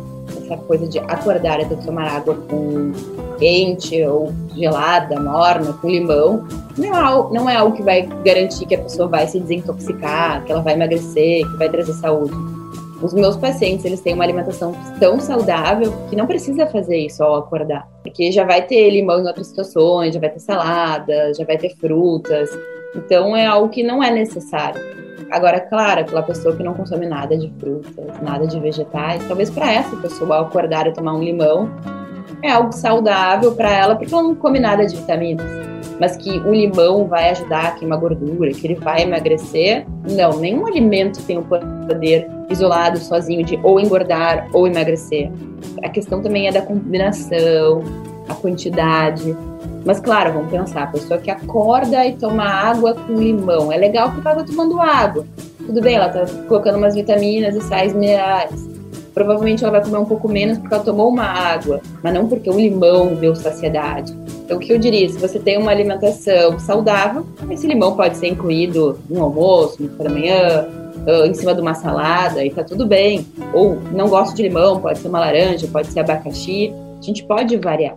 [0.44, 2.92] essa coisa de acordar e tomar água com
[3.38, 6.46] quente ou gelada, morna, com limão,
[6.77, 10.53] não é, não é algo que vai garantir que a pessoa vai se desintoxicar, que
[10.53, 12.35] ela vai emagrecer, que vai trazer saúde.
[13.03, 17.35] Os meus pacientes, eles têm uma alimentação tão saudável que não precisa fazer isso ao
[17.35, 17.88] acordar.
[18.03, 21.71] Porque já vai ter limão em outras situações, já vai ter salada, já vai ter
[21.71, 22.51] frutas.
[22.95, 24.81] Então é algo que não é necessário.
[25.31, 29.73] Agora, claro, aquela pessoa que não consome nada de frutas, nada de vegetais, talvez para
[29.73, 31.71] essa pessoa ao acordar e tomar um limão
[32.43, 35.71] é algo saudável para ela, porque ela não come nada de vitaminas.
[36.01, 40.66] Mas que o limão vai ajudar a queimar gordura, que ele vai emagrecer, não, nenhum
[40.66, 45.31] alimento tem o poder isolado, sozinho, de ou engordar ou emagrecer.
[45.83, 47.83] A questão também é da combinação,
[48.29, 49.37] a quantidade.
[49.85, 54.11] Mas claro, vamos pensar, a pessoa que acorda e toma água com limão, é legal
[54.12, 55.27] porque ela está tomando água.
[55.59, 58.71] Tudo bem, ela está colocando umas vitaminas e sais minerais
[59.14, 62.48] provavelmente ela vai comer um pouco menos porque ela tomou uma água, mas não porque
[62.48, 64.12] o limão deu saciedade.
[64.44, 68.29] Então, o que eu diria, se você tem uma alimentação saudável, esse limão pode ser
[68.29, 70.68] incluído no almoço, no café da manhã,
[71.07, 73.27] uh, em cima de uma salada, e tá tudo bem.
[73.53, 76.72] Ou não gosto de limão, pode ser uma laranja, pode ser abacaxi.
[76.98, 77.96] A gente pode variar.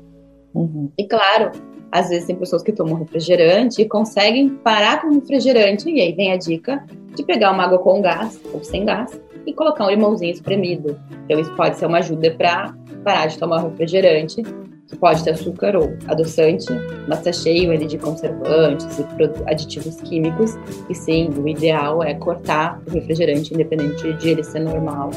[0.53, 0.89] Uhum.
[0.97, 1.51] E claro,
[1.91, 6.11] às vezes tem pessoas que tomam refrigerante e conseguem parar com o refrigerante, e aí
[6.13, 6.83] vem a dica
[7.15, 10.97] de pegar uma água com gás ou sem gás e colocar um limãozinho espremido.
[11.25, 14.41] Então, isso pode ser uma ajuda para parar de tomar refrigerante,
[14.87, 16.67] que pode ter açúcar ou adoçante,
[17.07, 19.05] mas está cheio ele de conservantes e
[19.49, 20.57] aditivos químicos.
[20.89, 25.09] E sim, o ideal é cortar o refrigerante, independente de ele ser normal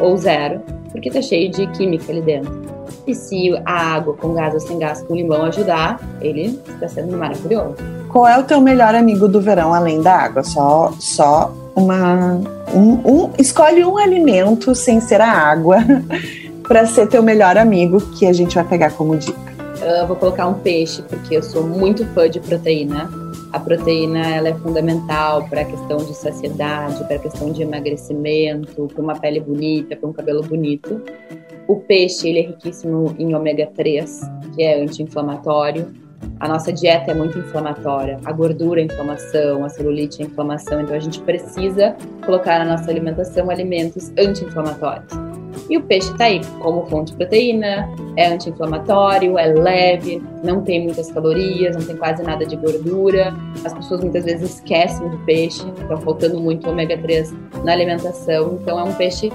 [0.00, 2.76] ou zero, porque está cheio de química ali dentro.
[3.06, 7.16] E se a água com gás ou sem gás com limão ajudar, ele está sendo
[7.16, 7.76] maravilhoso.
[8.10, 10.42] Qual é o teu melhor amigo do verão além da água?
[10.42, 12.40] Só, só uma.
[12.74, 15.78] Um, um, escolhe um alimento sem ser a água
[16.66, 19.46] para ser teu melhor amigo que a gente vai pegar como dica.
[19.80, 23.08] Eu vou colocar um peixe porque eu sou muito fã de proteína.
[23.52, 28.88] A proteína ela é fundamental para a questão de saciedade, para a questão de emagrecimento,
[28.92, 31.00] para uma pele bonita, para um cabelo bonito.
[31.68, 34.20] O peixe ele é riquíssimo em ômega 3,
[34.54, 36.05] que é anti-inflamatório
[36.38, 40.94] a nossa dieta é muito inflamatória, a gordura é inflamação, a celulite é inflamação, então
[40.94, 45.12] a gente precisa colocar na nossa alimentação alimentos anti-inflamatórios.
[45.70, 50.84] E o peixe está aí como fonte de proteína, é anti-inflamatório, é leve, não tem
[50.84, 53.34] muitas calorias, não tem quase nada de gordura.
[53.64, 58.58] As pessoas muitas vezes esquecem do peixe, estão faltando muito ômega 3 na alimentação.
[58.60, 59.32] Então é um peixe,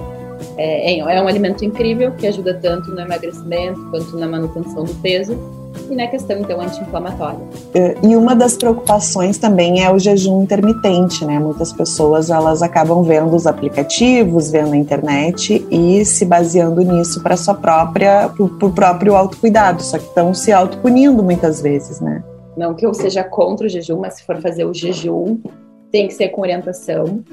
[0.57, 5.60] é, é um alimento incrível que ajuda tanto no emagrecimento quanto na manutenção do peso
[5.89, 7.39] e na questão então anti-inflamatória.
[7.73, 11.39] É, e uma das preocupações também é o jejum intermitente, né?
[11.39, 17.35] Muitas pessoas elas acabam vendo os aplicativos, vendo a internet e se baseando nisso para
[17.37, 22.23] sua própria, para o próprio autocuidado, só que estão se autopunindo muitas vezes, né?
[22.55, 25.37] Não que eu seja contra o jejum, mas se for fazer o jejum,
[25.91, 27.23] tem que ser com orientação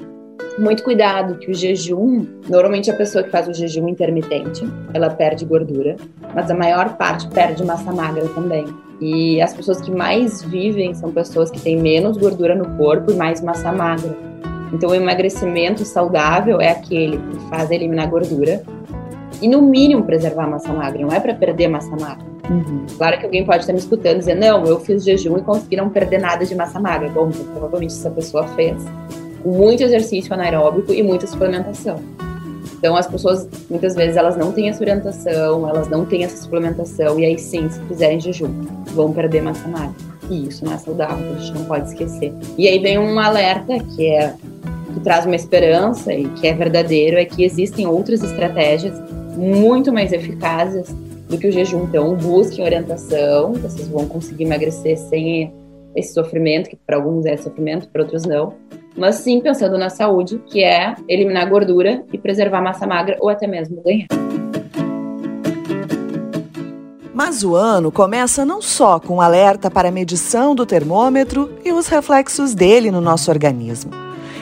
[0.57, 5.45] muito cuidado que o jejum, normalmente a pessoa que faz o jejum intermitente, ela perde
[5.45, 5.95] gordura,
[6.33, 8.65] mas a maior parte perde massa magra também.
[9.01, 13.15] E as pessoas que mais vivem são pessoas que têm menos gordura no corpo e
[13.15, 14.17] mais massa magra.
[14.73, 18.61] Então o emagrecimento saudável é aquele que faz eliminar gordura
[19.41, 22.27] e no mínimo preservar a massa magra, não é para perder massa magra.
[22.49, 22.85] Uhum.
[22.97, 25.75] Claro que alguém pode estar me escutando e dizer, não, eu fiz jejum e consegui
[25.75, 27.07] não perder nada de massa magra.
[27.09, 28.83] Bom, provavelmente essa pessoa fez
[29.45, 31.99] muito exercício anaeróbico e muita suplementação.
[32.77, 37.19] Então as pessoas muitas vezes elas não têm essa orientação, elas não têm essa suplementação
[37.19, 38.49] e aí sim, se fizerem jejum,
[38.93, 39.95] vão perder massa magra.
[40.29, 42.33] E isso não é saudável, a gente não pode esquecer.
[42.57, 44.33] E aí vem um alerta que é
[44.93, 48.99] que traz uma esperança e que é verdadeiro, é que existem outras estratégias
[49.35, 50.89] muito mais eficazes
[51.27, 51.83] do que o jejum.
[51.83, 55.53] Então, busquem orientação, vocês vão conseguir emagrecer sem
[55.95, 58.53] esse sofrimento, que para alguns é sofrimento, para outros não
[58.97, 63.47] mas sim pensando na saúde, que é eliminar gordura e preservar massa magra ou até
[63.47, 64.07] mesmo ganhar.
[67.13, 71.71] Mas o ano começa não só com um alerta para a medição do termômetro e
[71.73, 73.91] os reflexos dele no nosso organismo.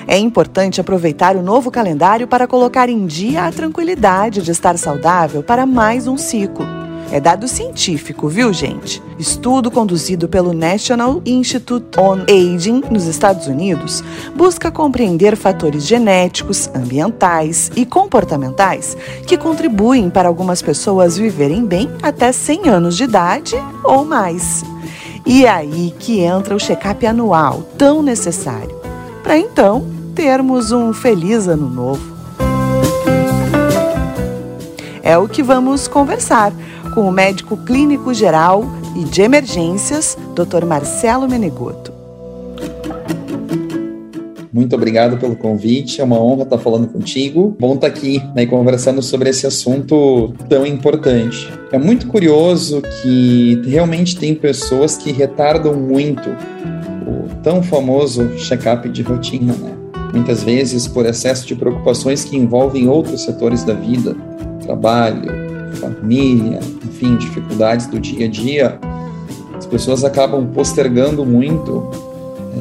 [0.07, 5.41] É importante aproveitar o novo calendário para colocar em dia a tranquilidade de estar saudável
[5.41, 6.76] para mais um ciclo.
[7.09, 9.01] É dado científico, viu, gente?
[9.17, 14.03] Estudo conduzido pelo National Institute on Aging nos Estados Unidos
[14.35, 22.31] busca compreender fatores genéticos, ambientais e comportamentais que contribuem para algumas pessoas viverem bem até
[22.31, 24.63] 100 anos de idade ou mais.
[25.25, 28.75] E é aí que entra o check-up anual, tão necessário,
[29.23, 32.17] para então termos um feliz ano novo.
[35.01, 36.51] É o que vamos conversar
[36.97, 40.65] com o médico clínico geral e de emergências, Dr.
[40.65, 41.93] Marcelo Menegoto.
[44.51, 47.55] Muito obrigado pelo convite, é uma honra estar falando contigo.
[47.59, 51.47] Bom estar aqui né, conversando sobre esse assunto tão importante.
[51.71, 56.27] É muito curioso que realmente tem pessoas que retardam muito
[57.05, 59.71] o tão famoso check-up de rotina, né?
[60.15, 64.15] Muitas vezes por excesso de preocupações que envolvem outros setores da vida,
[64.63, 68.79] trabalho, família, enfim, dificuldades do dia a dia,
[69.57, 71.89] as pessoas acabam postergando muito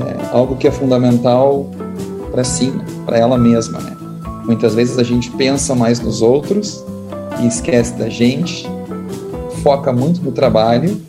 [0.01, 1.71] é, algo que é fundamental
[2.31, 2.73] para si,
[3.05, 3.97] para ela mesma, né?
[4.45, 6.85] Muitas vezes a gente pensa mais nos outros
[7.41, 8.67] e esquece da gente,
[9.63, 11.01] foca muito no trabalho,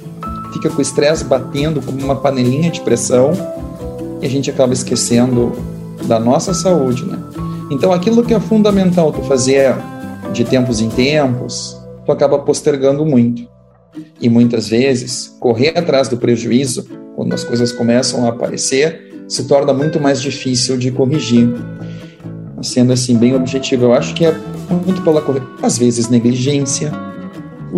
[0.54, 3.32] fica com o estresse batendo como uma panelinha de pressão
[4.22, 5.52] e a gente acaba esquecendo
[6.06, 7.18] da nossa saúde, né?
[7.70, 9.76] Então aquilo que é fundamental tu fazer
[10.34, 11.77] de tempos em tempos,
[12.08, 13.48] tu acaba postergando muito.
[14.22, 19.74] E muitas vezes, correr atrás do prejuízo, quando as coisas começam a aparecer, se torna
[19.74, 21.50] muito mais difícil de corrigir.
[22.62, 24.34] Sendo assim, bem objetivo, eu acho que é
[24.86, 25.24] muito pela
[25.62, 26.92] às vezes negligência,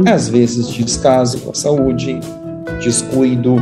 [0.05, 2.19] às vezes descaso com a saúde,
[2.81, 3.55] descuido,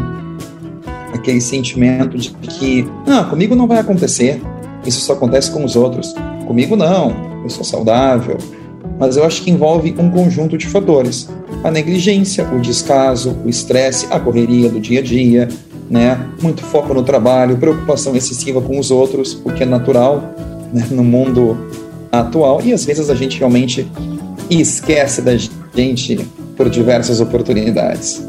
[1.14, 4.42] aquele sentimento de que, ah, comigo não vai acontecer,
[4.86, 6.14] isso só acontece com os outros.
[6.46, 8.38] Comigo não, eu sou saudável.
[9.00, 11.30] Mas eu acho que envolve um conjunto de fatores:
[11.64, 15.48] a negligência, o descaso, o estresse, a correria do dia a dia,
[15.90, 16.28] né?
[16.42, 20.34] Muito foco no trabalho, preocupação excessiva com os outros, o que é natural
[20.74, 20.86] né?
[20.92, 21.58] no mundo
[22.12, 22.62] atual.
[22.64, 23.88] E às vezes a gente realmente
[24.50, 26.28] esquece da gente
[26.58, 28.26] por diversas oportunidades.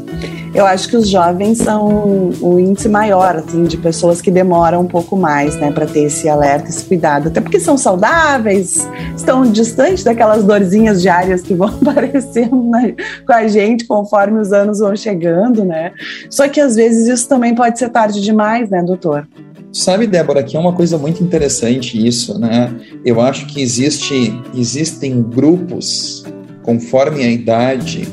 [0.53, 4.87] Eu acho que os jovens são o índice maior, assim, de pessoas que demoram um
[4.87, 7.27] pouco mais, né, para ter esse alerta, esse cuidado.
[7.27, 13.47] Até porque são saudáveis, estão distantes daquelas dorzinhas diárias que vão aparecendo né, com a
[13.47, 15.91] gente conforme os anos vão chegando, né?
[16.29, 19.27] Só que às vezes isso também pode ser tarde demais, né, doutor?
[19.71, 22.73] Sabe, Débora, que é uma coisa muito interessante isso, né?
[23.05, 26.25] Eu acho que existe, existem grupos,
[26.63, 28.07] conforme a idade,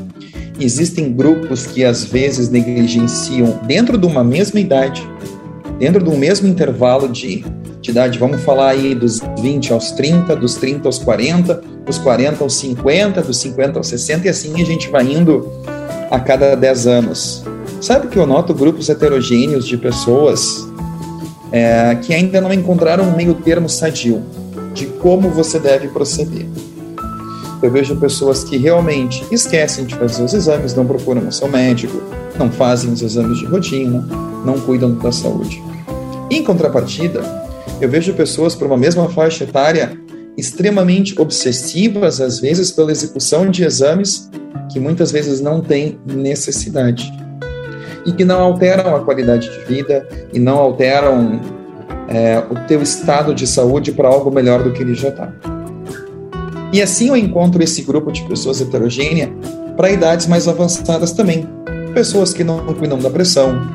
[0.59, 5.07] existem grupos que às vezes negligenciam dentro de uma mesma idade,
[5.79, 7.45] dentro de um mesmo intervalo de,
[7.81, 12.43] de idade, vamos falar aí dos 20 aos 30, dos 30 aos 40, dos 40
[12.43, 15.51] aos 50, dos 50 aos 60 e assim a gente vai indo
[16.11, 17.45] a cada 10 anos.
[17.81, 20.67] Sabe que eu noto grupos heterogêneos de pessoas
[21.53, 24.23] é, que ainda não encontraram um meio termo sadio
[24.75, 26.47] de como você deve proceder.
[27.63, 32.03] Eu vejo pessoas que realmente esquecem de fazer os exames, não procuram o seu médico,
[32.39, 34.07] não fazem os exames de rotina,
[34.45, 35.63] não cuidam da saúde.
[36.31, 37.23] Em contrapartida,
[37.81, 39.99] eu vejo pessoas por uma mesma faixa etária
[40.37, 44.31] extremamente obsessivas, às vezes, pela execução de exames
[44.71, 47.11] que muitas vezes não têm necessidade
[48.05, 51.41] e que não alteram a qualidade de vida e não alteram
[52.09, 55.33] é, o teu estado de saúde para algo melhor do que ele já está.
[56.77, 59.33] E assim eu encontro esse grupo de pessoas heterogênea
[59.79, 61.49] para idades mais avançadas também.
[61.95, 63.67] Pessoas que não cuidam da pressão,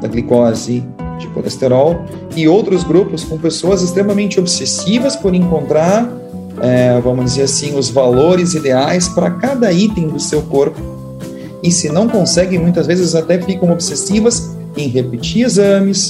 [0.00, 0.84] da glicose,
[1.18, 2.04] de colesterol,
[2.36, 6.08] e outros grupos com pessoas extremamente obsessivas por encontrar,
[6.60, 10.80] é, vamos dizer assim, os valores ideais para cada item do seu corpo.
[11.60, 16.06] E se não conseguem, muitas vezes até ficam obsessivas em repetir exames,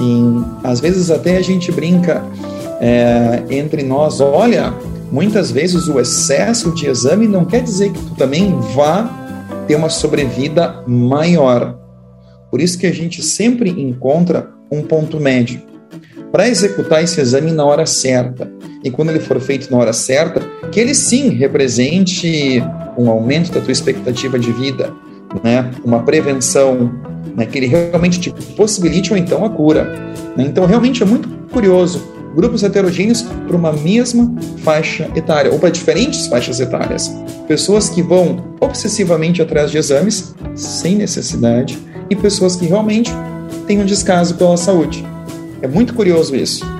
[0.00, 2.24] em, às vezes até a gente brinca
[2.80, 4.74] é, entre nós, olha,
[5.10, 9.08] muitas vezes o excesso de exame não quer dizer que tu também vá
[9.66, 11.78] ter uma sobrevida maior.
[12.50, 15.62] Por isso que a gente sempre encontra um ponto médio
[16.30, 18.50] para executar esse exame na hora certa.
[18.82, 20.40] E quando ele for feito na hora certa,
[20.70, 22.62] que ele sim represente
[22.98, 24.92] um aumento da tua expectativa de vida,
[25.42, 25.70] né?
[25.84, 26.92] uma prevenção,
[27.36, 27.46] né?
[27.46, 29.84] que ele realmente te possibilite ou então a cura.
[30.36, 30.44] Né?
[30.44, 36.26] Então, realmente é muito curioso grupos heterogêneos para uma mesma faixa etária, ou para diferentes
[36.26, 37.10] faixas etárias.
[37.46, 41.78] Pessoas que vão obsessivamente atrás de exames, sem necessidade,
[42.10, 43.10] e pessoas que realmente
[43.66, 45.04] têm um descaso pela saúde.
[45.62, 46.73] É muito curioso isso.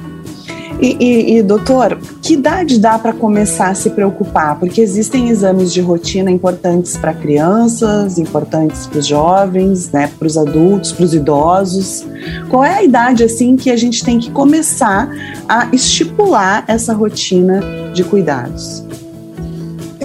[0.81, 4.59] E, e, e, doutor, que idade dá para começar a se preocupar?
[4.59, 10.37] Porque existem exames de rotina importantes para crianças, importantes para os jovens, né, para os
[10.37, 12.05] adultos, para os idosos.
[12.51, 15.09] Qual é a idade assim que a gente tem que começar
[15.49, 17.61] a estipular essa rotina
[17.93, 18.85] de cuidados?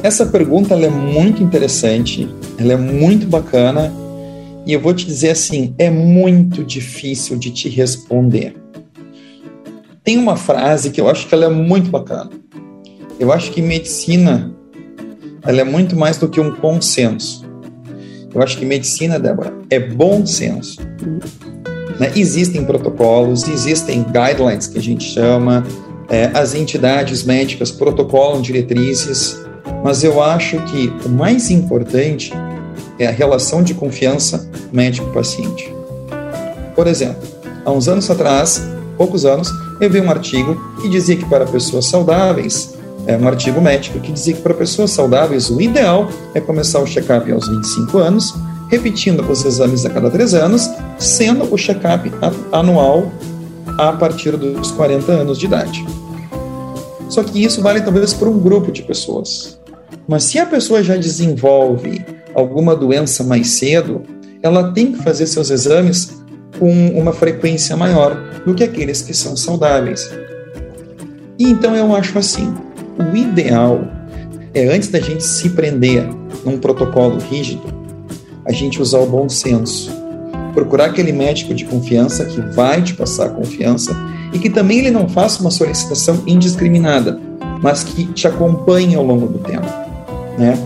[0.02, 3.92] Essa pergunta é muito interessante, ela é muito bacana
[4.66, 8.59] e eu vou te dizer assim, é muito difícil de te responder
[10.10, 12.32] tem uma frase que eu acho que ela é muito bacana.
[13.20, 14.52] Eu acho que medicina
[15.44, 17.48] ela é muito mais do que um consenso.
[18.34, 20.82] Eu acho que medicina, Débora, é bom senso.
[22.00, 22.12] Né?
[22.16, 25.64] Existem protocolos, existem guidelines que a gente chama,
[26.10, 29.40] é, as entidades médicas protocolam diretrizes,
[29.84, 32.34] mas eu acho que o mais importante
[32.98, 35.72] é a relação de confiança médico-paciente.
[36.76, 37.22] Por exemplo,
[37.64, 41.86] há uns anos atrás, poucos anos, eu vi um artigo que dizia que para pessoas
[41.86, 42.78] saudáveis,
[43.08, 46.86] é um artigo médico que dizia que para pessoas saudáveis o ideal é começar o
[46.86, 48.36] check-up aos 25 anos,
[48.70, 52.12] repetindo os exames a cada três anos, sendo o check-up
[52.52, 53.10] anual
[53.78, 55.86] a partir dos 40 anos de idade.
[57.08, 59.58] Só que isso vale talvez para um grupo de pessoas.
[60.10, 64.02] Mas se a pessoa já desenvolve alguma doença mais cedo,
[64.44, 66.19] ela tem que fazer seus exames
[66.60, 70.12] com uma frequência maior do que aqueles que são saudáveis.
[71.40, 72.54] E então eu acho assim:
[73.00, 73.82] o ideal
[74.54, 76.06] é antes da gente se prender
[76.46, 77.64] num protocolo rígido,
[78.46, 79.98] a gente usar o bom senso.
[80.54, 83.96] Procurar aquele médico de confiança que vai te passar confiança
[84.34, 87.20] e que também ele não faça uma solicitação indiscriminada,
[87.62, 89.68] mas que te acompanhe ao longo do tempo,
[90.38, 90.58] né?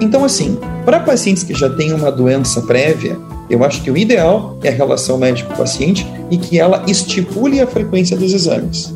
[0.00, 3.16] Então assim, para pacientes que já têm uma doença prévia,
[3.48, 8.16] eu acho que o ideal é a relação médico-paciente e que ela estipule a frequência
[8.16, 8.94] dos exames.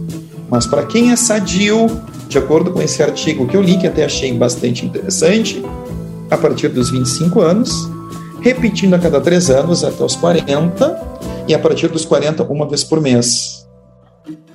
[0.51, 1.87] Mas para quem é sadio,
[2.29, 5.63] de acordo com esse artigo que eu li, que até achei bastante interessante,
[6.31, 7.89] a partir dos 25 anos,
[8.41, 11.09] repetindo a cada três anos até os 40,
[11.49, 13.67] e a partir dos 40, uma vez por mês.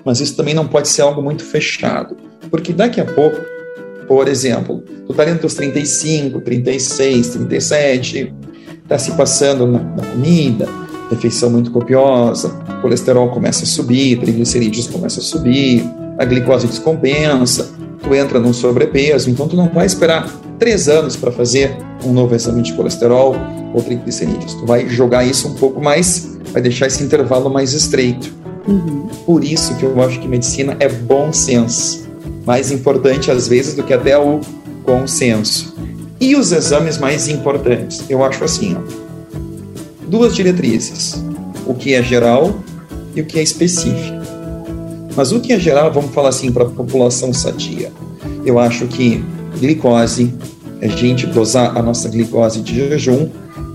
[0.05, 2.15] Mas isso também não pode ser algo muito fechado,
[2.51, 3.37] porque daqui a pouco,
[4.07, 8.33] por exemplo, tu tá entre os 35, 36, 37,
[8.93, 10.69] tá se passando na, na comida,
[11.09, 15.83] refeição muito copiosa, colesterol começa a subir, triglicerídeos começa a subir,
[16.19, 17.71] a glicose descompensa,
[18.03, 20.29] tu entra num sobrepeso, então tu não vai esperar
[20.59, 21.75] três anos para fazer
[22.05, 23.35] um novo exame de colesterol
[23.73, 24.53] ou triglicerídeos.
[24.53, 28.31] Tu vai jogar isso um pouco mais, vai deixar esse intervalo mais estreito.
[28.67, 29.07] Uhum.
[29.25, 32.07] Por isso que eu acho que medicina é bom senso,
[32.45, 34.39] mais importante às vezes do que até o
[34.85, 35.73] consenso.
[36.19, 41.23] E os exames mais importantes, eu acho assim, ó, duas diretrizes:
[41.65, 42.55] o que é geral
[43.15, 44.23] e o que é específico.
[45.15, 47.91] Mas o que é geral, vamos falar assim para a população sadia.
[48.45, 49.23] Eu acho que
[49.59, 50.33] glicose,
[50.81, 53.29] a gente dosar a nossa glicose de jejum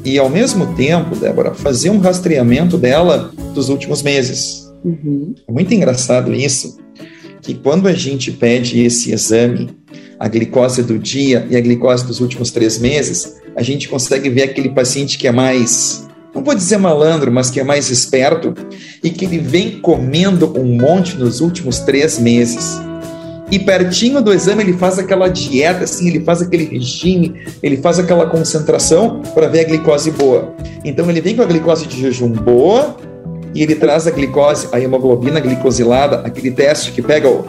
[0.04, 4.68] e, ao mesmo tempo, Débora, fazer um rastreamento dela dos últimos meses.
[4.84, 5.34] Uhum.
[5.46, 6.78] É muito engraçado isso,
[7.40, 9.70] que quando a gente pede esse exame,
[10.18, 14.42] a glicose do dia e a glicose dos últimos três meses, a gente consegue ver
[14.42, 18.54] aquele paciente que é mais não vou dizer malandro, mas que é mais esperto
[19.02, 22.80] e que ele vem comendo um monte nos últimos três meses.
[23.50, 27.98] E pertinho do exame ele faz aquela dieta, assim, ele faz aquele regime, ele faz
[27.98, 30.54] aquela concentração para ver a glicose boa.
[30.84, 32.96] Então ele vem com a glicose de jejum boa
[33.54, 37.44] e ele traz a glicose, a hemoglobina glicosilada, aquele teste que pega o,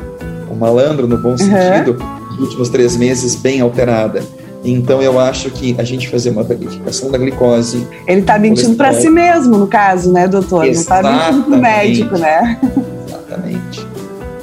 [0.49, 2.18] o malandro no bom sentido, uhum.
[2.39, 4.23] Últimos três meses bem alterada.
[4.63, 7.87] Então eu acho que a gente fazer uma verificação da glicose.
[8.05, 10.65] Ele está mentindo para si mesmo, no caso, né, doutor?
[10.65, 11.03] Exatamente.
[11.03, 12.59] Não está mentindo para o médico, né?
[13.07, 13.87] Exatamente.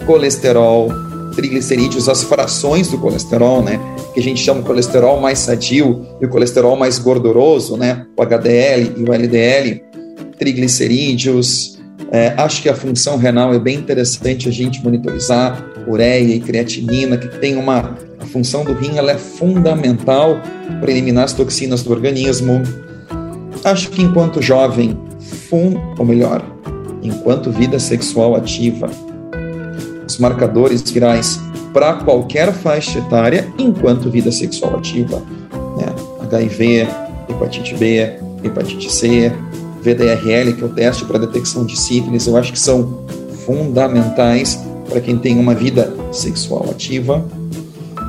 [0.07, 0.89] Colesterol,
[1.35, 3.79] triglicerídeos, as frações do colesterol, né?
[4.15, 8.07] Que a gente chama de colesterol mais sadio e o colesterol mais gorduroso, né?
[8.17, 9.83] O HDL e o LDL,
[10.39, 11.77] triglicerídeos.
[12.11, 17.17] É, acho que a função renal é bem interessante a gente monitorizar, ureia e creatinina,
[17.17, 20.41] que tem uma a função do rim ela é fundamental
[20.81, 22.61] para eliminar as toxinas do organismo.
[23.65, 24.99] Acho que enquanto jovem,
[25.49, 26.45] fun, ou melhor,
[27.03, 28.91] enquanto vida sexual ativa,
[30.07, 31.41] os marcadores virais
[31.73, 35.23] para qualquer faixa etária enquanto vida sexual ativa,
[35.77, 35.87] né?
[36.23, 36.89] HIV,
[37.29, 38.13] hepatite B,
[38.43, 39.33] hepatite C,
[39.83, 43.05] VDRL, que é o teste para detecção de sífilis, eu acho que são
[43.45, 44.59] fundamentais
[44.89, 47.25] para quem tem uma vida sexual ativa.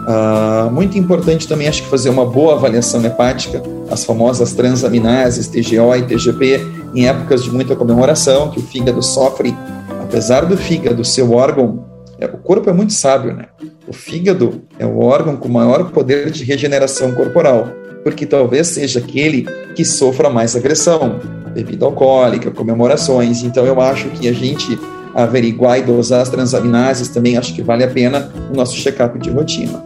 [0.07, 3.61] Uh, muito importante também, acho que fazer uma boa avaliação hepática,
[3.91, 6.65] as famosas transaminases, TGO e TGP,
[6.95, 9.53] em épocas de muita comemoração, que o fígado sofre,
[10.01, 11.85] apesar do fígado ser o órgão,
[12.19, 13.45] é, o corpo é muito sábio, né?
[13.87, 17.67] O fígado é o órgão com maior poder de regeneração corporal,
[18.03, 19.43] porque talvez seja aquele
[19.75, 21.19] que sofra mais agressão,
[21.53, 23.43] bebida alcoólica, comemorações.
[23.43, 24.79] Então eu acho que a gente
[25.17, 29.31] averiguar e dosar as transaminases também acho que vale a pena o nosso check-up de
[29.31, 29.83] rotina.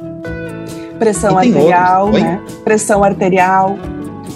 [1.00, 2.42] Pressão arterial, né?
[2.66, 3.80] Pressão arterial.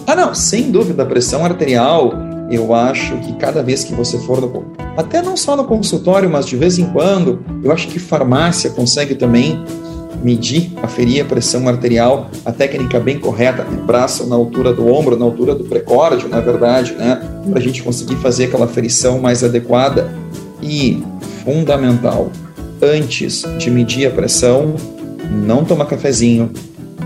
[0.08, 2.14] Ah, não, sem dúvida, pressão arterial,
[2.50, 4.66] eu acho que cada vez que você for no.
[4.96, 9.16] Até não só no consultório, mas de vez em quando, eu acho que farmácia consegue
[9.16, 9.64] também
[10.24, 13.84] medir, aferir a pressão arterial, a técnica bem correta, né?
[13.86, 17.22] braço na altura do ombro, na altura do precórdio, na verdade, né?
[17.50, 20.10] Para a gente conseguir fazer aquela aferição mais adequada.
[20.68, 21.04] E,
[21.44, 22.32] fundamental,
[22.82, 24.76] antes de medir a pressão,
[25.46, 26.52] não tomar cafezinho,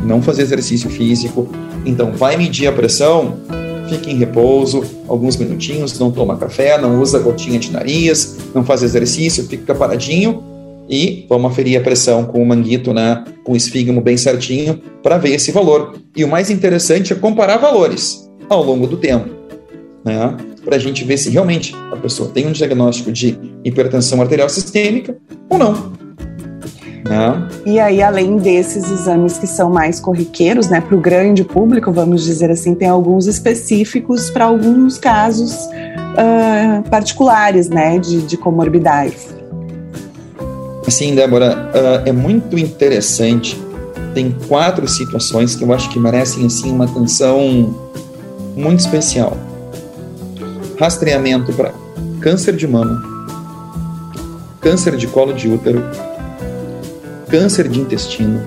[0.01, 1.49] não fazer exercício físico.
[1.85, 3.37] Então, vai medir a pressão,
[3.89, 8.81] fique em repouso alguns minutinhos, não toma café, não usa gotinha de nariz, não faz
[8.81, 10.41] exercício, fica paradinho
[10.89, 15.19] E vamos aferir a pressão com o manguito, né, com o esfígamo bem certinho, para
[15.19, 15.95] ver esse valor.
[16.15, 19.29] E o mais interessante é comparar valores ao longo do tempo,
[20.03, 24.49] né, para a gente ver se realmente a pessoa tem um diagnóstico de hipertensão arterial
[24.49, 25.17] sistêmica
[25.49, 25.99] ou não.
[27.09, 27.47] Né?
[27.65, 32.23] E aí, além desses exames que são mais corriqueiros, né, para o grande público, vamos
[32.23, 39.27] dizer assim, tem alguns específicos para alguns casos uh, particulares, né, de, de comorbidades.
[40.85, 43.59] Assim, Débora, uh, é muito interessante.
[44.13, 47.75] Tem quatro situações que eu acho que merecem assim uma atenção
[48.55, 49.37] muito especial.
[50.79, 51.73] Rastreamento para
[52.21, 53.03] câncer de mama,
[54.61, 55.83] câncer de colo de útero,
[57.27, 58.41] câncer de intestino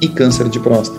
[0.00, 0.98] e câncer de próstata.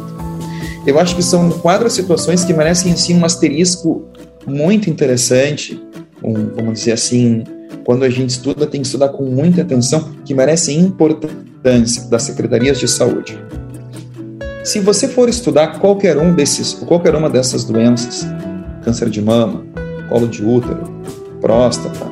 [0.86, 4.04] Eu acho que são quatro situações que merecem assim um asterisco
[4.46, 5.84] muito interessante,
[6.24, 7.44] um, vamos dizer assim,
[7.84, 12.80] quando a gente estuda, tem que estudar com muita atenção, que merecem importância das secretarias
[12.80, 13.36] de saúde.
[14.64, 18.28] Se você for estudar qualquer um desses, qualquer uma dessas doenças,
[18.84, 19.73] câncer de mama,
[20.14, 20.84] colo de útero,
[21.42, 22.06] próstata,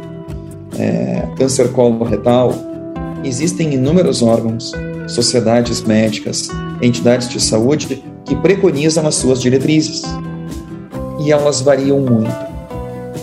[0.76, 2.52] é, câncer coloretal,
[3.24, 4.72] existem inúmeros órgãos,
[5.08, 6.50] sociedades médicas,
[6.82, 10.02] entidades de saúde que preconizam as suas diretrizes.
[11.20, 12.36] E elas variam muito.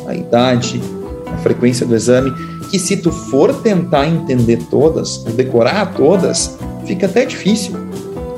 [0.07, 0.81] A idade,
[1.26, 2.33] a frequência do exame,
[2.70, 6.57] que se tu for tentar entender todas, ou decorar todas,
[6.87, 7.74] fica até difícil,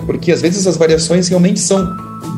[0.06, 1.86] porque às vezes as variações realmente são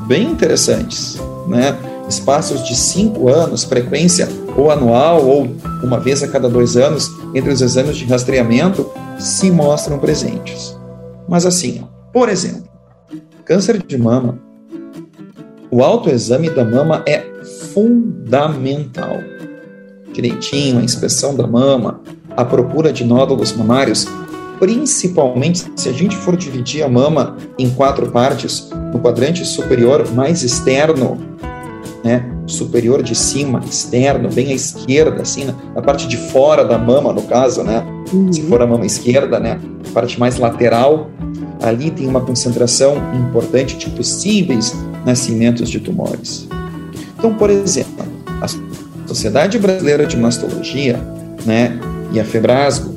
[0.08, 1.91] bem interessantes, né?
[2.12, 5.48] Espaços de cinco anos, frequência ou anual ou
[5.82, 8.86] uma vez a cada dois anos entre os exames de rastreamento
[9.18, 10.76] se mostram presentes.
[11.26, 12.68] Mas assim, por exemplo,
[13.46, 14.38] câncer de mama,
[15.70, 17.24] o autoexame da mama é
[17.72, 19.16] fundamental
[20.12, 22.02] direitinho, a inspeção da mama,
[22.36, 24.06] a procura de nódulos mamários,
[24.58, 30.42] principalmente se a gente for dividir a mama em quatro partes, no quadrante superior mais
[30.42, 31.32] externo,
[32.04, 35.44] né, superior de cima, externo, bem à esquerda, assim,
[35.74, 38.32] na, parte de fora da mama, no caso, né, uhum.
[38.32, 39.60] se for a mama esquerda, né,
[39.94, 41.10] parte mais lateral,
[41.62, 44.74] ali tem uma concentração importante de possíveis
[45.06, 46.48] nascimentos de tumores.
[47.16, 48.04] Então, por exemplo,
[48.40, 48.58] as
[49.06, 50.98] Sociedade Brasileira de Mastologia,
[51.44, 51.78] né,
[52.12, 52.94] e a Febrasgo,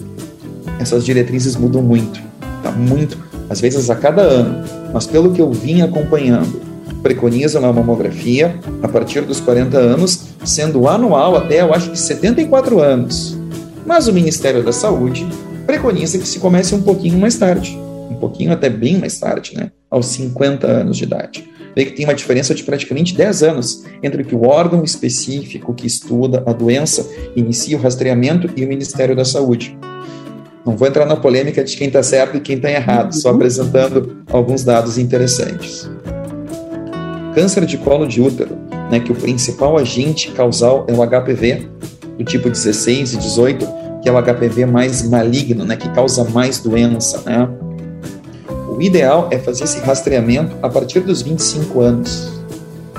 [0.80, 2.22] essas diretrizes mudam muito,
[2.64, 3.18] tá muito,
[3.50, 6.62] às vezes a cada ano, mas pelo que eu vim acompanhando,
[7.06, 12.80] preconizam a mamografia a partir dos 40 anos, sendo anual até, eu acho que 74
[12.80, 13.38] anos.
[13.86, 15.24] Mas o Ministério da Saúde
[15.68, 17.78] preconiza que se comece um pouquinho mais tarde,
[18.10, 22.06] um pouquinho até bem mais tarde, né, aos 50 anos de idade vê que tem
[22.06, 26.54] uma diferença de praticamente 10 anos entre o que o órgão específico que estuda a
[26.54, 29.78] doença inicia o rastreamento e o Ministério da Saúde.
[30.66, 33.36] Não vou entrar na polêmica de quem está certo e quem está errado, só uhum.
[33.36, 35.90] apresentando alguns dados interessantes.
[37.36, 38.58] Câncer de colo de útero,
[38.90, 41.68] né, que o principal agente causal é o HPV,
[42.18, 43.68] do tipo 16 e 18,
[44.02, 47.50] que é o HPV mais maligno, né, que causa mais doença, né?
[48.70, 52.32] O ideal é fazer esse rastreamento a partir dos 25 anos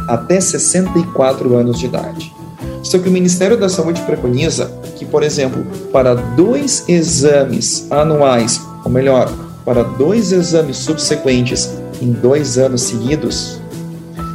[0.07, 2.33] até 64 anos de idade.
[2.83, 8.91] Só que o Ministério da Saúde preconiza que, por exemplo, para dois exames anuais, ou
[8.91, 9.33] melhor,
[9.65, 11.71] para dois exames subsequentes
[12.01, 13.61] em dois anos seguidos,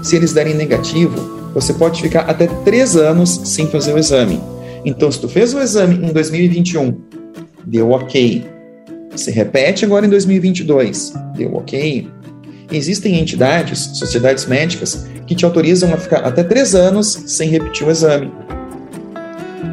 [0.01, 4.41] se eles derem negativo, você pode ficar até três anos sem fazer o exame.
[4.85, 6.97] Então, se tu fez o exame em 2021,
[7.65, 8.45] deu ok,
[9.15, 11.13] se repete agora em 2022.
[11.35, 12.07] Deu ok?
[12.71, 17.91] Existem entidades, sociedades médicas, que te autorizam a ficar até três anos sem repetir o
[17.91, 18.31] exame.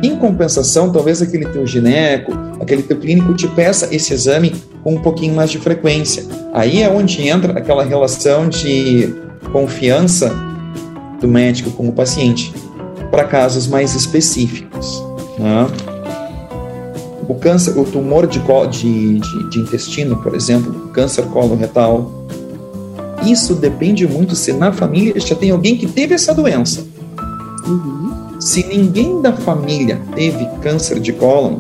[0.03, 5.01] Em compensação, talvez aquele teu gineco, aquele teu clínico te peça esse exame com um
[5.01, 6.24] pouquinho mais de frequência.
[6.53, 9.12] Aí é onde entra aquela relação de
[9.53, 10.34] confiança
[11.20, 12.53] do médico com o paciente,
[13.11, 15.03] para casos mais específicos.
[15.38, 15.66] Né?
[17.28, 18.40] o câncer, o tumor de,
[18.70, 22.11] de, de, de intestino, por exemplo, câncer coloretal,
[23.24, 26.86] isso depende muito se na família já tem alguém que teve essa doença.
[27.66, 28.40] Uhum.
[28.40, 31.59] Se ninguém da família teve câncer de cólon,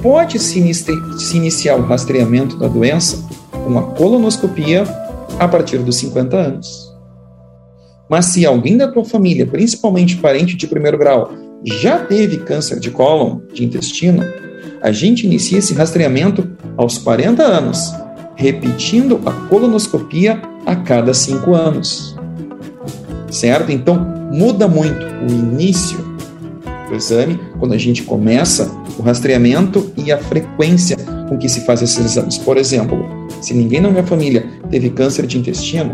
[0.00, 3.18] pode se, se iniciar o rastreamento da doença
[3.64, 4.84] com a colonoscopia
[5.38, 6.92] a partir dos 50 anos.
[8.08, 11.32] Mas se alguém da tua família, principalmente parente de primeiro grau,
[11.64, 14.22] já teve câncer de cólon, de intestino,
[14.82, 17.94] a gente inicia esse rastreamento aos 40 anos,
[18.34, 22.16] repetindo a colonoscopia a cada 5 anos.
[23.30, 23.70] Certo?
[23.72, 25.98] Então, muda muito o início
[26.88, 30.96] do exame, quando a gente começa o rastreamento e a frequência
[31.28, 32.36] com que se faz esses exames.
[32.36, 35.92] Por exemplo, se ninguém na minha família teve câncer de intestino,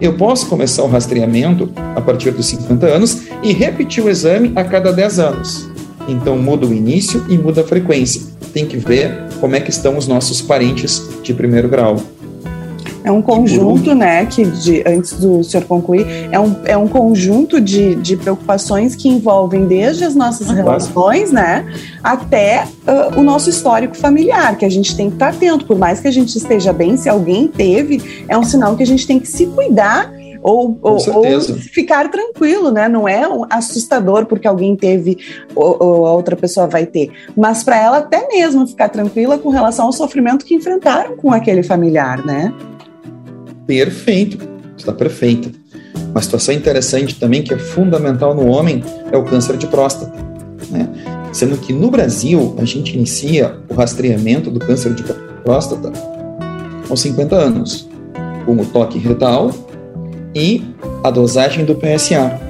[0.00, 4.64] eu posso começar o rastreamento a partir dos 50 anos e repetir o exame a
[4.64, 5.70] cada 10 anos.
[6.08, 8.22] Então muda o início e muda a frequência.
[8.52, 12.02] Tem que ver como é que estão os nossos parentes de primeiro grau.
[13.02, 17.60] É um conjunto, né, que de, antes do senhor concluir, é um, é um conjunto
[17.60, 21.66] de, de preocupações que envolvem desde as nossas relações, né,
[22.04, 26.00] até uh, o nosso histórico familiar, que a gente tem que estar atento, por mais
[26.00, 29.18] que a gente esteja bem, se alguém teve, é um sinal que a gente tem
[29.18, 32.88] que se cuidar ou, ou, ou, ficar tranquilo, né?
[32.88, 35.18] Não é assustador porque alguém teve
[35.54, 39.50] ou, ou a outra pessoa vai ter, mas para ela até mesmo ficar tranquila com
[39.50, 42.52] relação ao sofrimento que enfrentaram com aquele familiar, né?
[43.70, 44.36] Perfeito,
[44.76, 45.48] está perfeita.
[46.10, 50.12] Uma situação interessante também que é fundamental no homem é o câncer de próstata,
[50.72, 50.88] né?
[51.32, 55.04] Sendo que no Brasil a gente inicia o rastreamento do câncer de
[55.44, 55.92] próstata
[56.88, 57.88] aos 50 anos,
[58.44, 59.52] com o toque retal
[60.34, 60.64] e
[61.04, 62.40] a dosagem do PSA.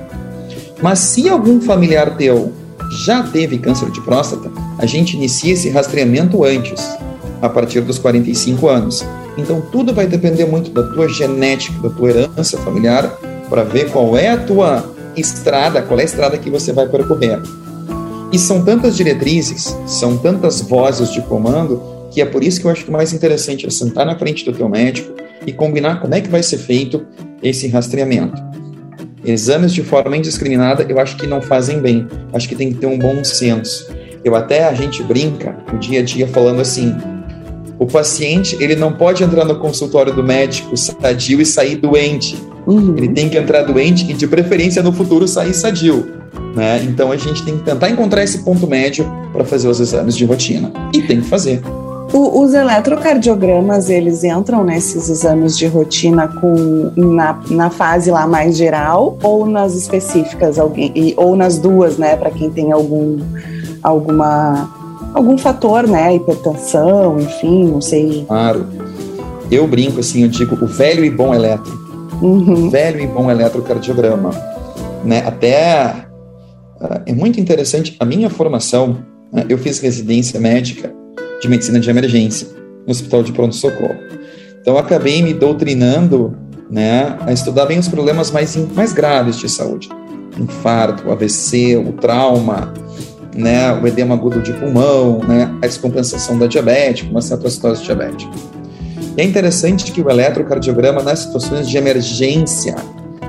[0.81, 2.51] Mas se algum familiar teu
[3.05, 6.81] já teve câncer de próstata, a gente inicia esse rastreamento antes,
[7.43, 9.05] a partir dos 45 anos.
[9.37, 13.19] Então tudo vai depender muito da tua genética, da tua herança familiar,
[13.49, 17.41] para ver qual é a tua estrada, qual é a estrada que você vai percorrer.
[18.33, 22.71] E são tantas diretrizes, são tantas vozes de comando, que é por isso que eu
[22.71, 25.13] acho que o mais interessante é sentar na frente do teu médico
[25.47, 27.05] e combinar como é que vai ser feito
[27.43, 28.41] esse rastreamento.
[29.25, 32.87] Exames de forma indiscriminada eu acho que não fazem bem, acho que tem que ter
[32.87, 33.89] um bom senso.
[34.25, 36.95] Eu até a gente brinca no dia a dia falando assim:
[37.81, 42.37] o paciente ele não pode entrar no consultório do médico sadio e sair doente.
[42.67, 42.95] Uhum.
[42.95, 46.07] Ele tem que entrar doente e, de preferência, no futuro sair sadio.
[46.55, 46.85] Né?
[46.85, 50.27] Então a gente tem que tentar encontrar esse ponto médio para fazer os exames de
[50.27, 50.71] rotina.
[50.93, 51.63] E tem que fazer.
[52.13, 58.59] O, os eletrocardiogramas, eles entram nesses exames de rotina com, na, na fase lá mais
[58.59, 63.21] geral ou nas específicas, alguém, ou nas duas, né, para quem tem algum,
[63.83, 64.80] alguma
[65.15, 66.15] algum fator, né?
[66.15, 68.25] Hipertensão, enfim, não sei.
[68.27, 68.67] Claro.
[69.51, 71.79] Eu brinco assim, eu digo o velho e bom eletro.
[72.23, 72.71] Uhum.
[72.71, 74.31] Velho e bom eletrocardiograma.
[75.05, 75.23] Né?
[75.27, 76.07] Até
[76.81, 77.97] uh, é muito interessante.
[77.99, 78.99] A minha formação,
[79.33, 80.93] uh, eu fiz residência médica
[81.41, 82.47] de medicina de emergência
[82.87, 83.97] no Hospital de Pronto Socorro.
[84.61, 86.37] Então, acabei me doutrinando
[86.71, 89.89] né, a estudar bem os problemas mais, mais graves de saúde:
[90.39, 92.73] infarto, AVC, o trauma,
[93.35, 98.33] né, o edema agudo de pulmão, né, a descompensação da diabetes, uma cetocitose diabética.
[99.17, 102.77] E é interessante que o eletrocardiograma, nas situações de emergência,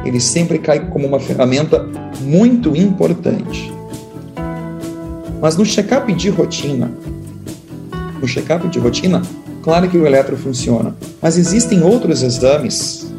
[0.05, 1.87] ele sempre cai como uma ferramenta
[2.21, 3.71] muito importante.
[5.41, 6.91] Mas no check-up de rotina,
[8.21, 9.21] no check-up de rotina,
[9.63, 13.11] claro que o eletro funciona, mas existem outros exames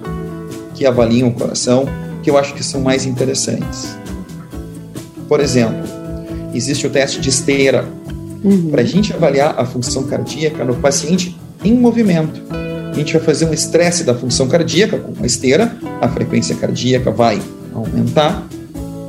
[0.74, 1.86] que avaliam o coração
[2.22, 3.96] que eu acho que são mais interessantes.
[5.28, 6.01] Por exemplo,
[6.52, 7.88] existe o teste de esteira,
[8.42, 8.70] uhum.
[8.70, 12.42] para a gente avaliar a função cardíaca no paciente em movimento.
[12.50, 17.10] A gente vai fazer um estresse da função cardíaca com uma esteira, a frequência cardíaca
[17.10, 17.40] vai
[17.72, 18.46] aumentar,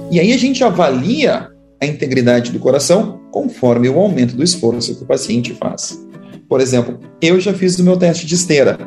[0.10, 1.50] e aí a gente avalia
[1.82, 6.00] a integridade do coração conforme o aumento do esforço que o paciente faz.
[6.48, 8.78] Por exemplo, eu já fiz o meu teste de esteira,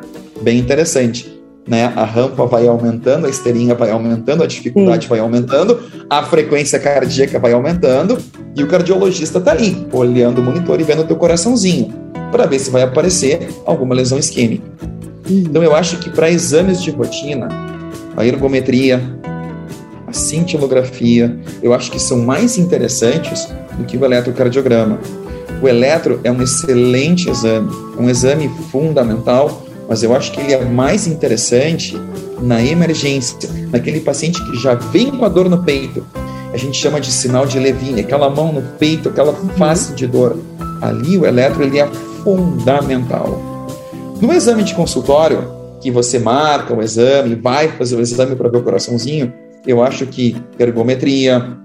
[0.41, 1.36] bem interessante
[1.67, 1.91] né?
[1.95, 5.09] A rampa vai aumentando, a esteirinha vai aumentando, a dificuldade Sim.
[5.09, 8.17] vai aumentando, a frequência cardíaca vai aumentando
[8.55, 11.93] e o cardiologista está ali, olhando o monitor e vendo o teu coraçãozinho,
[12.31, 14.63] para ver se vai aparecer alguma lesão isquêmica.
[15.29, 17.49] Então eu acho que para exames de rotina,
[18.15, 19.01] a ergometria,
[20.07, 23.47] a cintilografia, eu acho que são mais interessantes
[23.77, 24.97] do que o eletrocardiograma.
[25.61, 30.53] O eletro é um excelente exame, é um exame fundamental mas eu acho que ele
[30.53, 31.97] é mais interessante
[32.41, 36.05] na emergência, naquele paciente que já vem com a dor no peito.
[36.53, 39.49] A gente chama de sinal de Levine, aquela mão no peito, aquela uhum.
[39.49, 40.37] face de dor.
[40.81, 41.87] Ali o eletro ele é
[42.23, 43.41] fundamental.
[44.21, 48.57] No exame de consultório, que você marca o exame, vai fazer o exame para ver
[48.57, 49.31] o coraçãozinho,
[49.65, 51.57] eu acho que ergometria,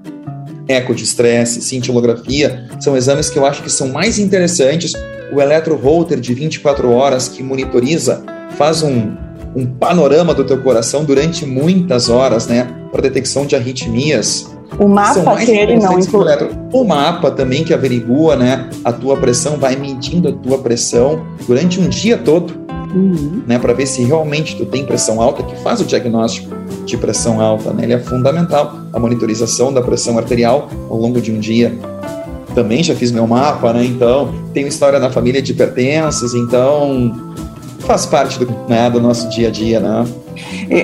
[0.69, 4.93] eco de estresse, cintilografia, são exames que eu acho que são mais interessantes
[5.33, 8.23] o eletro-holter de 24 horas que monitoriza,
[8.57, 9.13] faz um,
[9.57, 14.53] um panorama do teu coração durante muitas horas, né, para detecção de arritmias.
[14.79, 16.27] O mapa que ele não inclui.
[16.73, 21.81] O mapa também que averigua, né, a tua pressão, vai medindo a tua pressão durante
[21.81, 22.55] um dia todo,
[22.95, 23.43] uhum.
[23.47, 26.55] né, para ver se realmente tu tem pressão alta, que faz o diagnóstico
[26.85, 31.33] de pressão alta, né, ele é fundamental, a monitorização da pressão arterial ao longo de
[31.33, 31.79] um dia.
[32.55, 33.85] Também já fiz meu mapa, né?
[33.85, 37.33] Então, tenho história na família de hipertensos, então
[37.81, 40.07] faz parte do, né, do nosso dia a dia, né?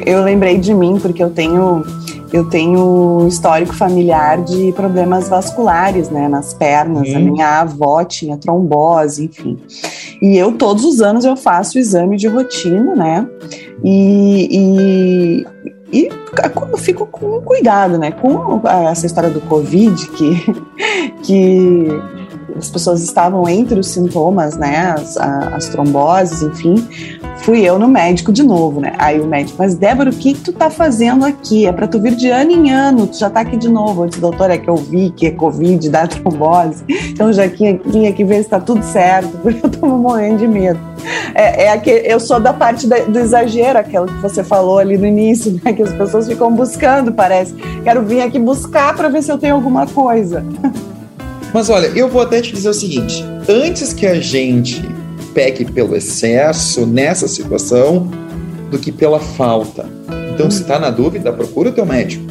[0.04, 1.84] Eu lembrei de mim porque eu tenho
[2.30, 7.08] eu tenho histórico familiar de problemas vasculares, né, nas pernas.
[7.08, 7.16] Hum.
[7.16, 9.56] A minha avó tinha trombose, enfim.
[10.20, 13.26] E eu todos os anos eu faço o exame de rotina, né?
[13.82, 15.46] E, e,
[15.92, 16.10] e
[16.70, 18.10] eu fico com cuidado, né?
[18.10, 18.60] Com
[18.90, 20.54] essa história do Covid, que,
[21.24, 21.88] que
[22.56, 24.94] as pessoas estavam entre os sintomas, né?
[24.96, 28.92] As, as tromboses, enfim fui eu no médico de novo, né?
[28.98, 31.66] Aí o médico, mas Débora, o que, que tu tá fazendo aqui?
[31.66, 34.04] É para tu vir de ano em ano, tu já tá aqui de novo.
[34.04, 38.06] Eu disse, doutor, é que eu vi que é Covid, dá trombose, então já vim
[38.06, 40.80] aqui ver se tá tudo certo, porque eu tô morrendo de medo.
[41.34, 45.06] É, é eu sou da parte da, do exagero, aquela que você falou ali no
[45.06, 45.72] início, né?
[45.72, 47.54] Que as pessoas ficam buscando, parece.
[47.84, 50.44] Quero vir aqui buscar para ver se eu tenho alguma coisa.
[51.52, 54.82] Mas olha, eu vou até te dizer o seguinte: antes que a gente
[55.38, 58.10] peque pelo excesso nessa situação
[58.72, 59.88] do que pela falta.
[60.34, 62.24] Então, se está na dúvida, procura o teu médico.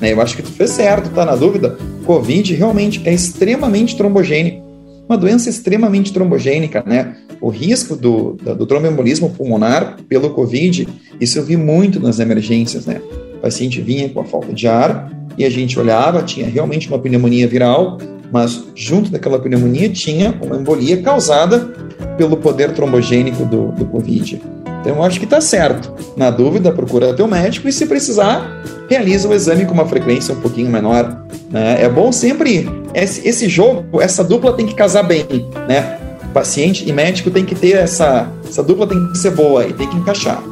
[0.00, 0.14] Né?
[0.14, 1.76] Eu acho que tu fez certo, está na dúvida.
[2.06, 4.64] Covid realmente é extremamente trombogênico.
[5.06, 7.16] Uma doença extremamente trombogênica, né?
[7.38, 10.88] O risco do, do tromboembolismo pulmonar pelo Covid,
[11.20, 13.02] isso eu vi muito nas emergências, né?
[13.34, 16.98] O paciente vinha com a falta de ar e a gente olhava, tinha realmente uma
[16.98, 17.98] pneumonia viral,
[18.32, 21.83] mas junto daquela pneumonia tinha uma embolia causada
[22.16, 24.40] pelo poder trombogênico do, do Covid.
[24.80, 25.92] Então, eu acho que está certo.
[26.16, 30.40] Na dúvida, procura teu médico e, se precisar, realiza o exame com uma frequência um
[30.40, 31.24] pouquinho menor.
[31.50, 31.82] Né?
[31.82, 32.68] É bom sempre.
[32.92, 35.26] Esse, esse jogo, essa dupla tem que casar bem.
[35.66, 35.98] Né?
[36.34, 38.28] Paciente e médico tem que ter essa.
[38.46, 40.42] Essa dupla tem que ser boa e tem que encaixar.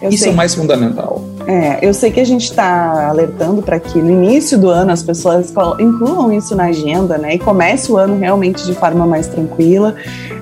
[0.00, 0.30] Eu Isso sei.
[0.30, 1.24] é o mais fundamental.
[1.48, 5.02] É, eu sei que a gente está alertando para que no início do ano as
[5.02, 7.36] pessoas incluam isso na agenda, né?
[7.36, 9.94] E comece o ano realmente de forma mais tranquila.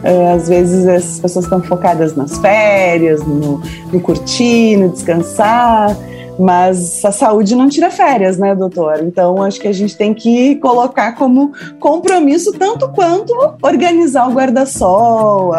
[0.02, 5.96] Uh, às vezes as pessoas estão focadas nas férias, no, no curtir, no descansar.
[6.40, 8.98] Mas a saúde não tira férias, né, doutor?
[9.00, 13.32] Então acho que a gente tem que colocar como compromisso tanto quanto
[13.62, 15.52] organizar o guarda-sol,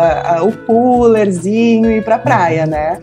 [0.43, 2.99] o coolerzinho e ir para praia, né?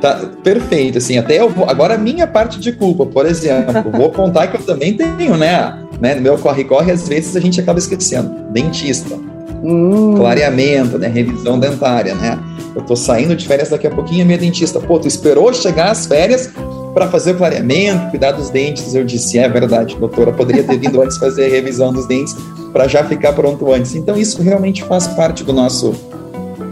[0.00, 4.10] Tá perfeito, assim, até eu vou, agora a minha parte de culpa, por exemplo, vou
[4.10, 7.78] contar que eu também tenho, né, né, no meu corre-corre, às vezes a gente acaba
[7.78, 9.16] esquecendo, dentista,
[9.64, 10.14] hum.
[10.16, 12.38] clareamento, né, revisão dentária, né,
[12.74, 15.90] eu tô saindo de férias daqui a pouquinho, a minha dentista, pô, tu esperou chegar
[15.90, 16.50] as férias
[16.92, 21.00] para fazer o clareamento, cuidar dos dentes, eu disse, é verdade, doutora, poderia ter vindo
[21.00, 22.36] antes fazer a revisão dos dentes
[22.70, 25.94] para já ficar pronto antes, então isso realmente faz parte do nosso,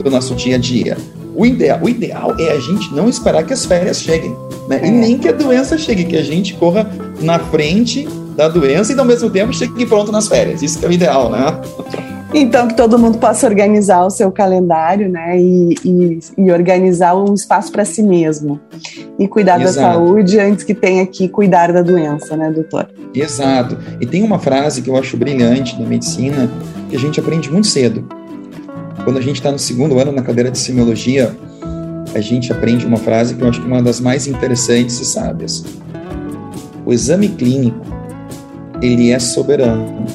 [0.03, 0.99] do nosso dia a dia.
[1.35, 4.37] O ideal, o ideal é a gente não esperar que as férias cheguem,
[4.69, 4.81] né?
[4.83, 4.87] É.
[4.87, 6.89] E nem que a doença chegue, que a gente corra
[7.21, 10.63] na frente da doença e ao mesmo tempo chegue pronto nas férias.
[10.63, 11.61] Isso que é o ideal, né?
[12.33, 15.41] Então, que todo mundo possa organizar o seu calendário, né?
[15.41, 18.61] E, e, e organizar um espaço para si mesmo.
[19.17, 19.77] E cuidar Exato.
[19.77, 22.89] da saúde antes que tenha que cuidar da doença, né, doutor?
[23.15, 23.79] Exato.
[24.01, 26.51] E tem uma frase que eu acho brilhante da medicina,
[26.91, 28.05] que a gente aprende muito cedo
[29.05, 31.37] quando a gente está no segundo ano na cadeira de semiologia,
[32.15, 35.05] a gente aprende uma frase que eu acho que é uma das mais interessantes e
[35.05, 35.63] sábias.
[36.87, 37.85] O exame clínico,
[38.81, 40.07] ele é soberano.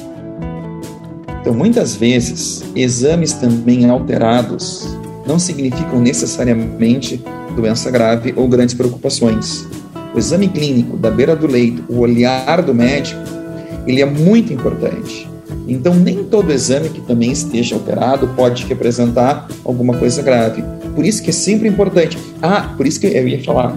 [1.40, 4.86] Então, muitas vezes, exames também alterados
[5.26, 7.22] não significam necessariamente
[7.54, 9.66] doença grave ou grandes preocupações.
[10.12, 13.20] O exame clínico da beira do leito, o olhar do médico,
[13.86, 15.28] ele é muito importante.
[15.68, 20.62] Então, nem todo exame que também esteja alterado pode representar alguma coisa grave.
[20.94, 22.18] Por isso que é sempre importante.
[22.42, 23.76] Ah, por isso que eu ia falar.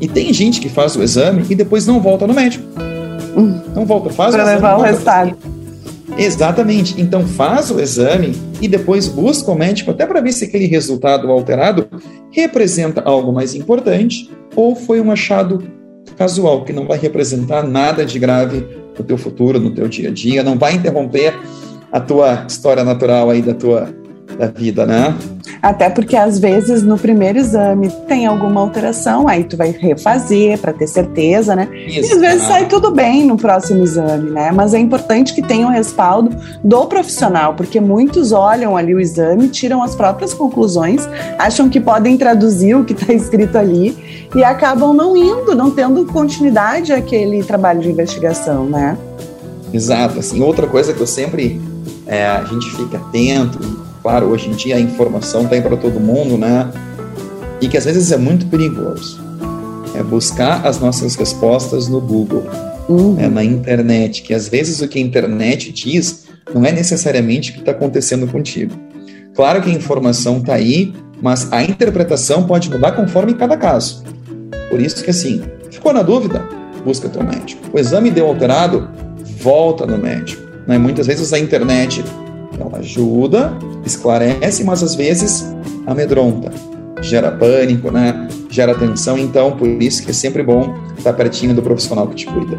[0.00, 2.64] E tem gente que faz o exame e depois não volta no médico.
[3.36, 3.60] Hum.
[3.74, 5.36] Não volta, faz Para levar o resultado.
[6.16, 7.00] Exatamente.
[7.00, 11.30] Então faz o exame e depois busca o médico até para ver se aquele resultado
[11.30, 11.88] alterado
[12.30, 15.62] representa algo mais importante ou foi um achado
[16.16, 18.66] casual que não vai representar nada de grave
[18.98, 21.34] no teu futuro, no teu dia a dia, não vai interromper
[21.90, 23.88] a tua história natural aí da tua
[24.36, 25.14] da vida, né?
[25.62, 30.72] Até porque às vezes no primeiro exame tem alguma alteração, aí tu vai refazer para
[30.72, 31.68] ter certeza, né?
[31.86, 34.50] Isso, e às vezes sai tudo bem no próximo exame, né?
[34.52, 39.00] Mas é importante que tenha o um respaldo do profissional, porque muitos olham ali o
[39.00, 41.08] exame, tiram as próprias conclusões,
[41.38, 46.04] acham que podem traduzir o que está escrito ali e acabam não indo, não tendo
[46.06, 48.96] continuidade aquele trabalho de investigação, né?
[49.72, 51.60] Exato, assim, outra coisa que eu sempre
[52.06, 53.58] é, a gente fica atento
[54.02, 56.70] claro, hoje em dia a informação tem para todo mundo, né?
[57.60, 59.22] E que às vezes é muito perigoso.
[59.94, 62.44] É buscar as nossas respostas no Google,
[62.88, 63.14] uhum.
[63.14, 67.54] né, na internet, que às vezes o que a internet diz não é necessariamente o
[67.54, 68.74] que está acontecendo contigo.
[69.34, 74.02] Claro que a informação está aí, mas a interpretação pode mudar conforme cada caso.
[74.68, 76.42] Por isso que assim, ficou na dúvida?
[76.84, 77.62] Busca teu médico.
[77.72, 78.88] O exame deu alterado?
[79.38, 80.42] Volta no médico.
[80.66, 80.78] Né?
[80.78, 82.02] Muitas vezes a internet
[82.58, 85.54] ela ajuda, esclarece, mas às vezes
[85.86, 86.52] amedronta,
[87.00, 88.28] gera pânico, né?
[88.52, 89.18] gera tensão.
[89.18, 92.58] Então, por isso que é sempre bom estar pertinho do profissional que te cuida.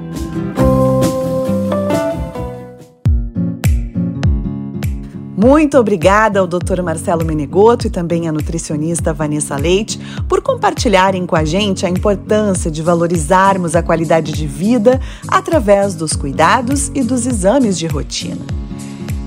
[5.36, 6.82] Muito obrigada ao Dr.
[6.82, 12.72] Marcelo Menegoto e também à nutricionista Vanessa Leite por compartilharem com a gente a importância
[12.72, 18.63] de valorizarmos a qualidade de vida através dos cuidados e dos exames de rotina.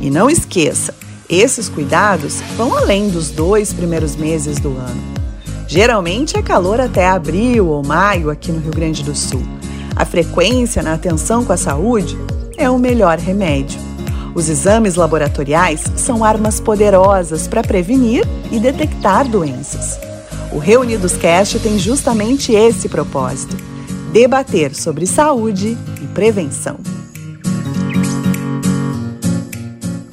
[0.00, 0.94] E não esqueça,
[1.28, 5.02] esses cuidados vão além dos dois primeiros meses do ano.
[5.66, 9.42] Geralmente é calor até abril ou maio aqui no Rio Grande do Sul.
[9.96, 12.16] A frequência na atenção com a saúde
[12.56, 13.80] é o melhor remédio.
[14.34, 19.98] Os exames laboratoriais são armas poderosas para prevenir e detectar doenças.
[20.52, 23.56] O Reunidos Cast tem justamente esse propósito:
[24.12, 26.78] debater sobre saúde e prevenção.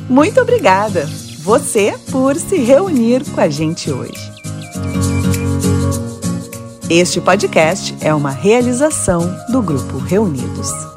[0.10, 1.06] Muito obrigada,
[1.40, 4.32] você, por se reunir com a gente hoje.
[6.90, 10.93] Este podcast é uma realização do Grupo Reunidos.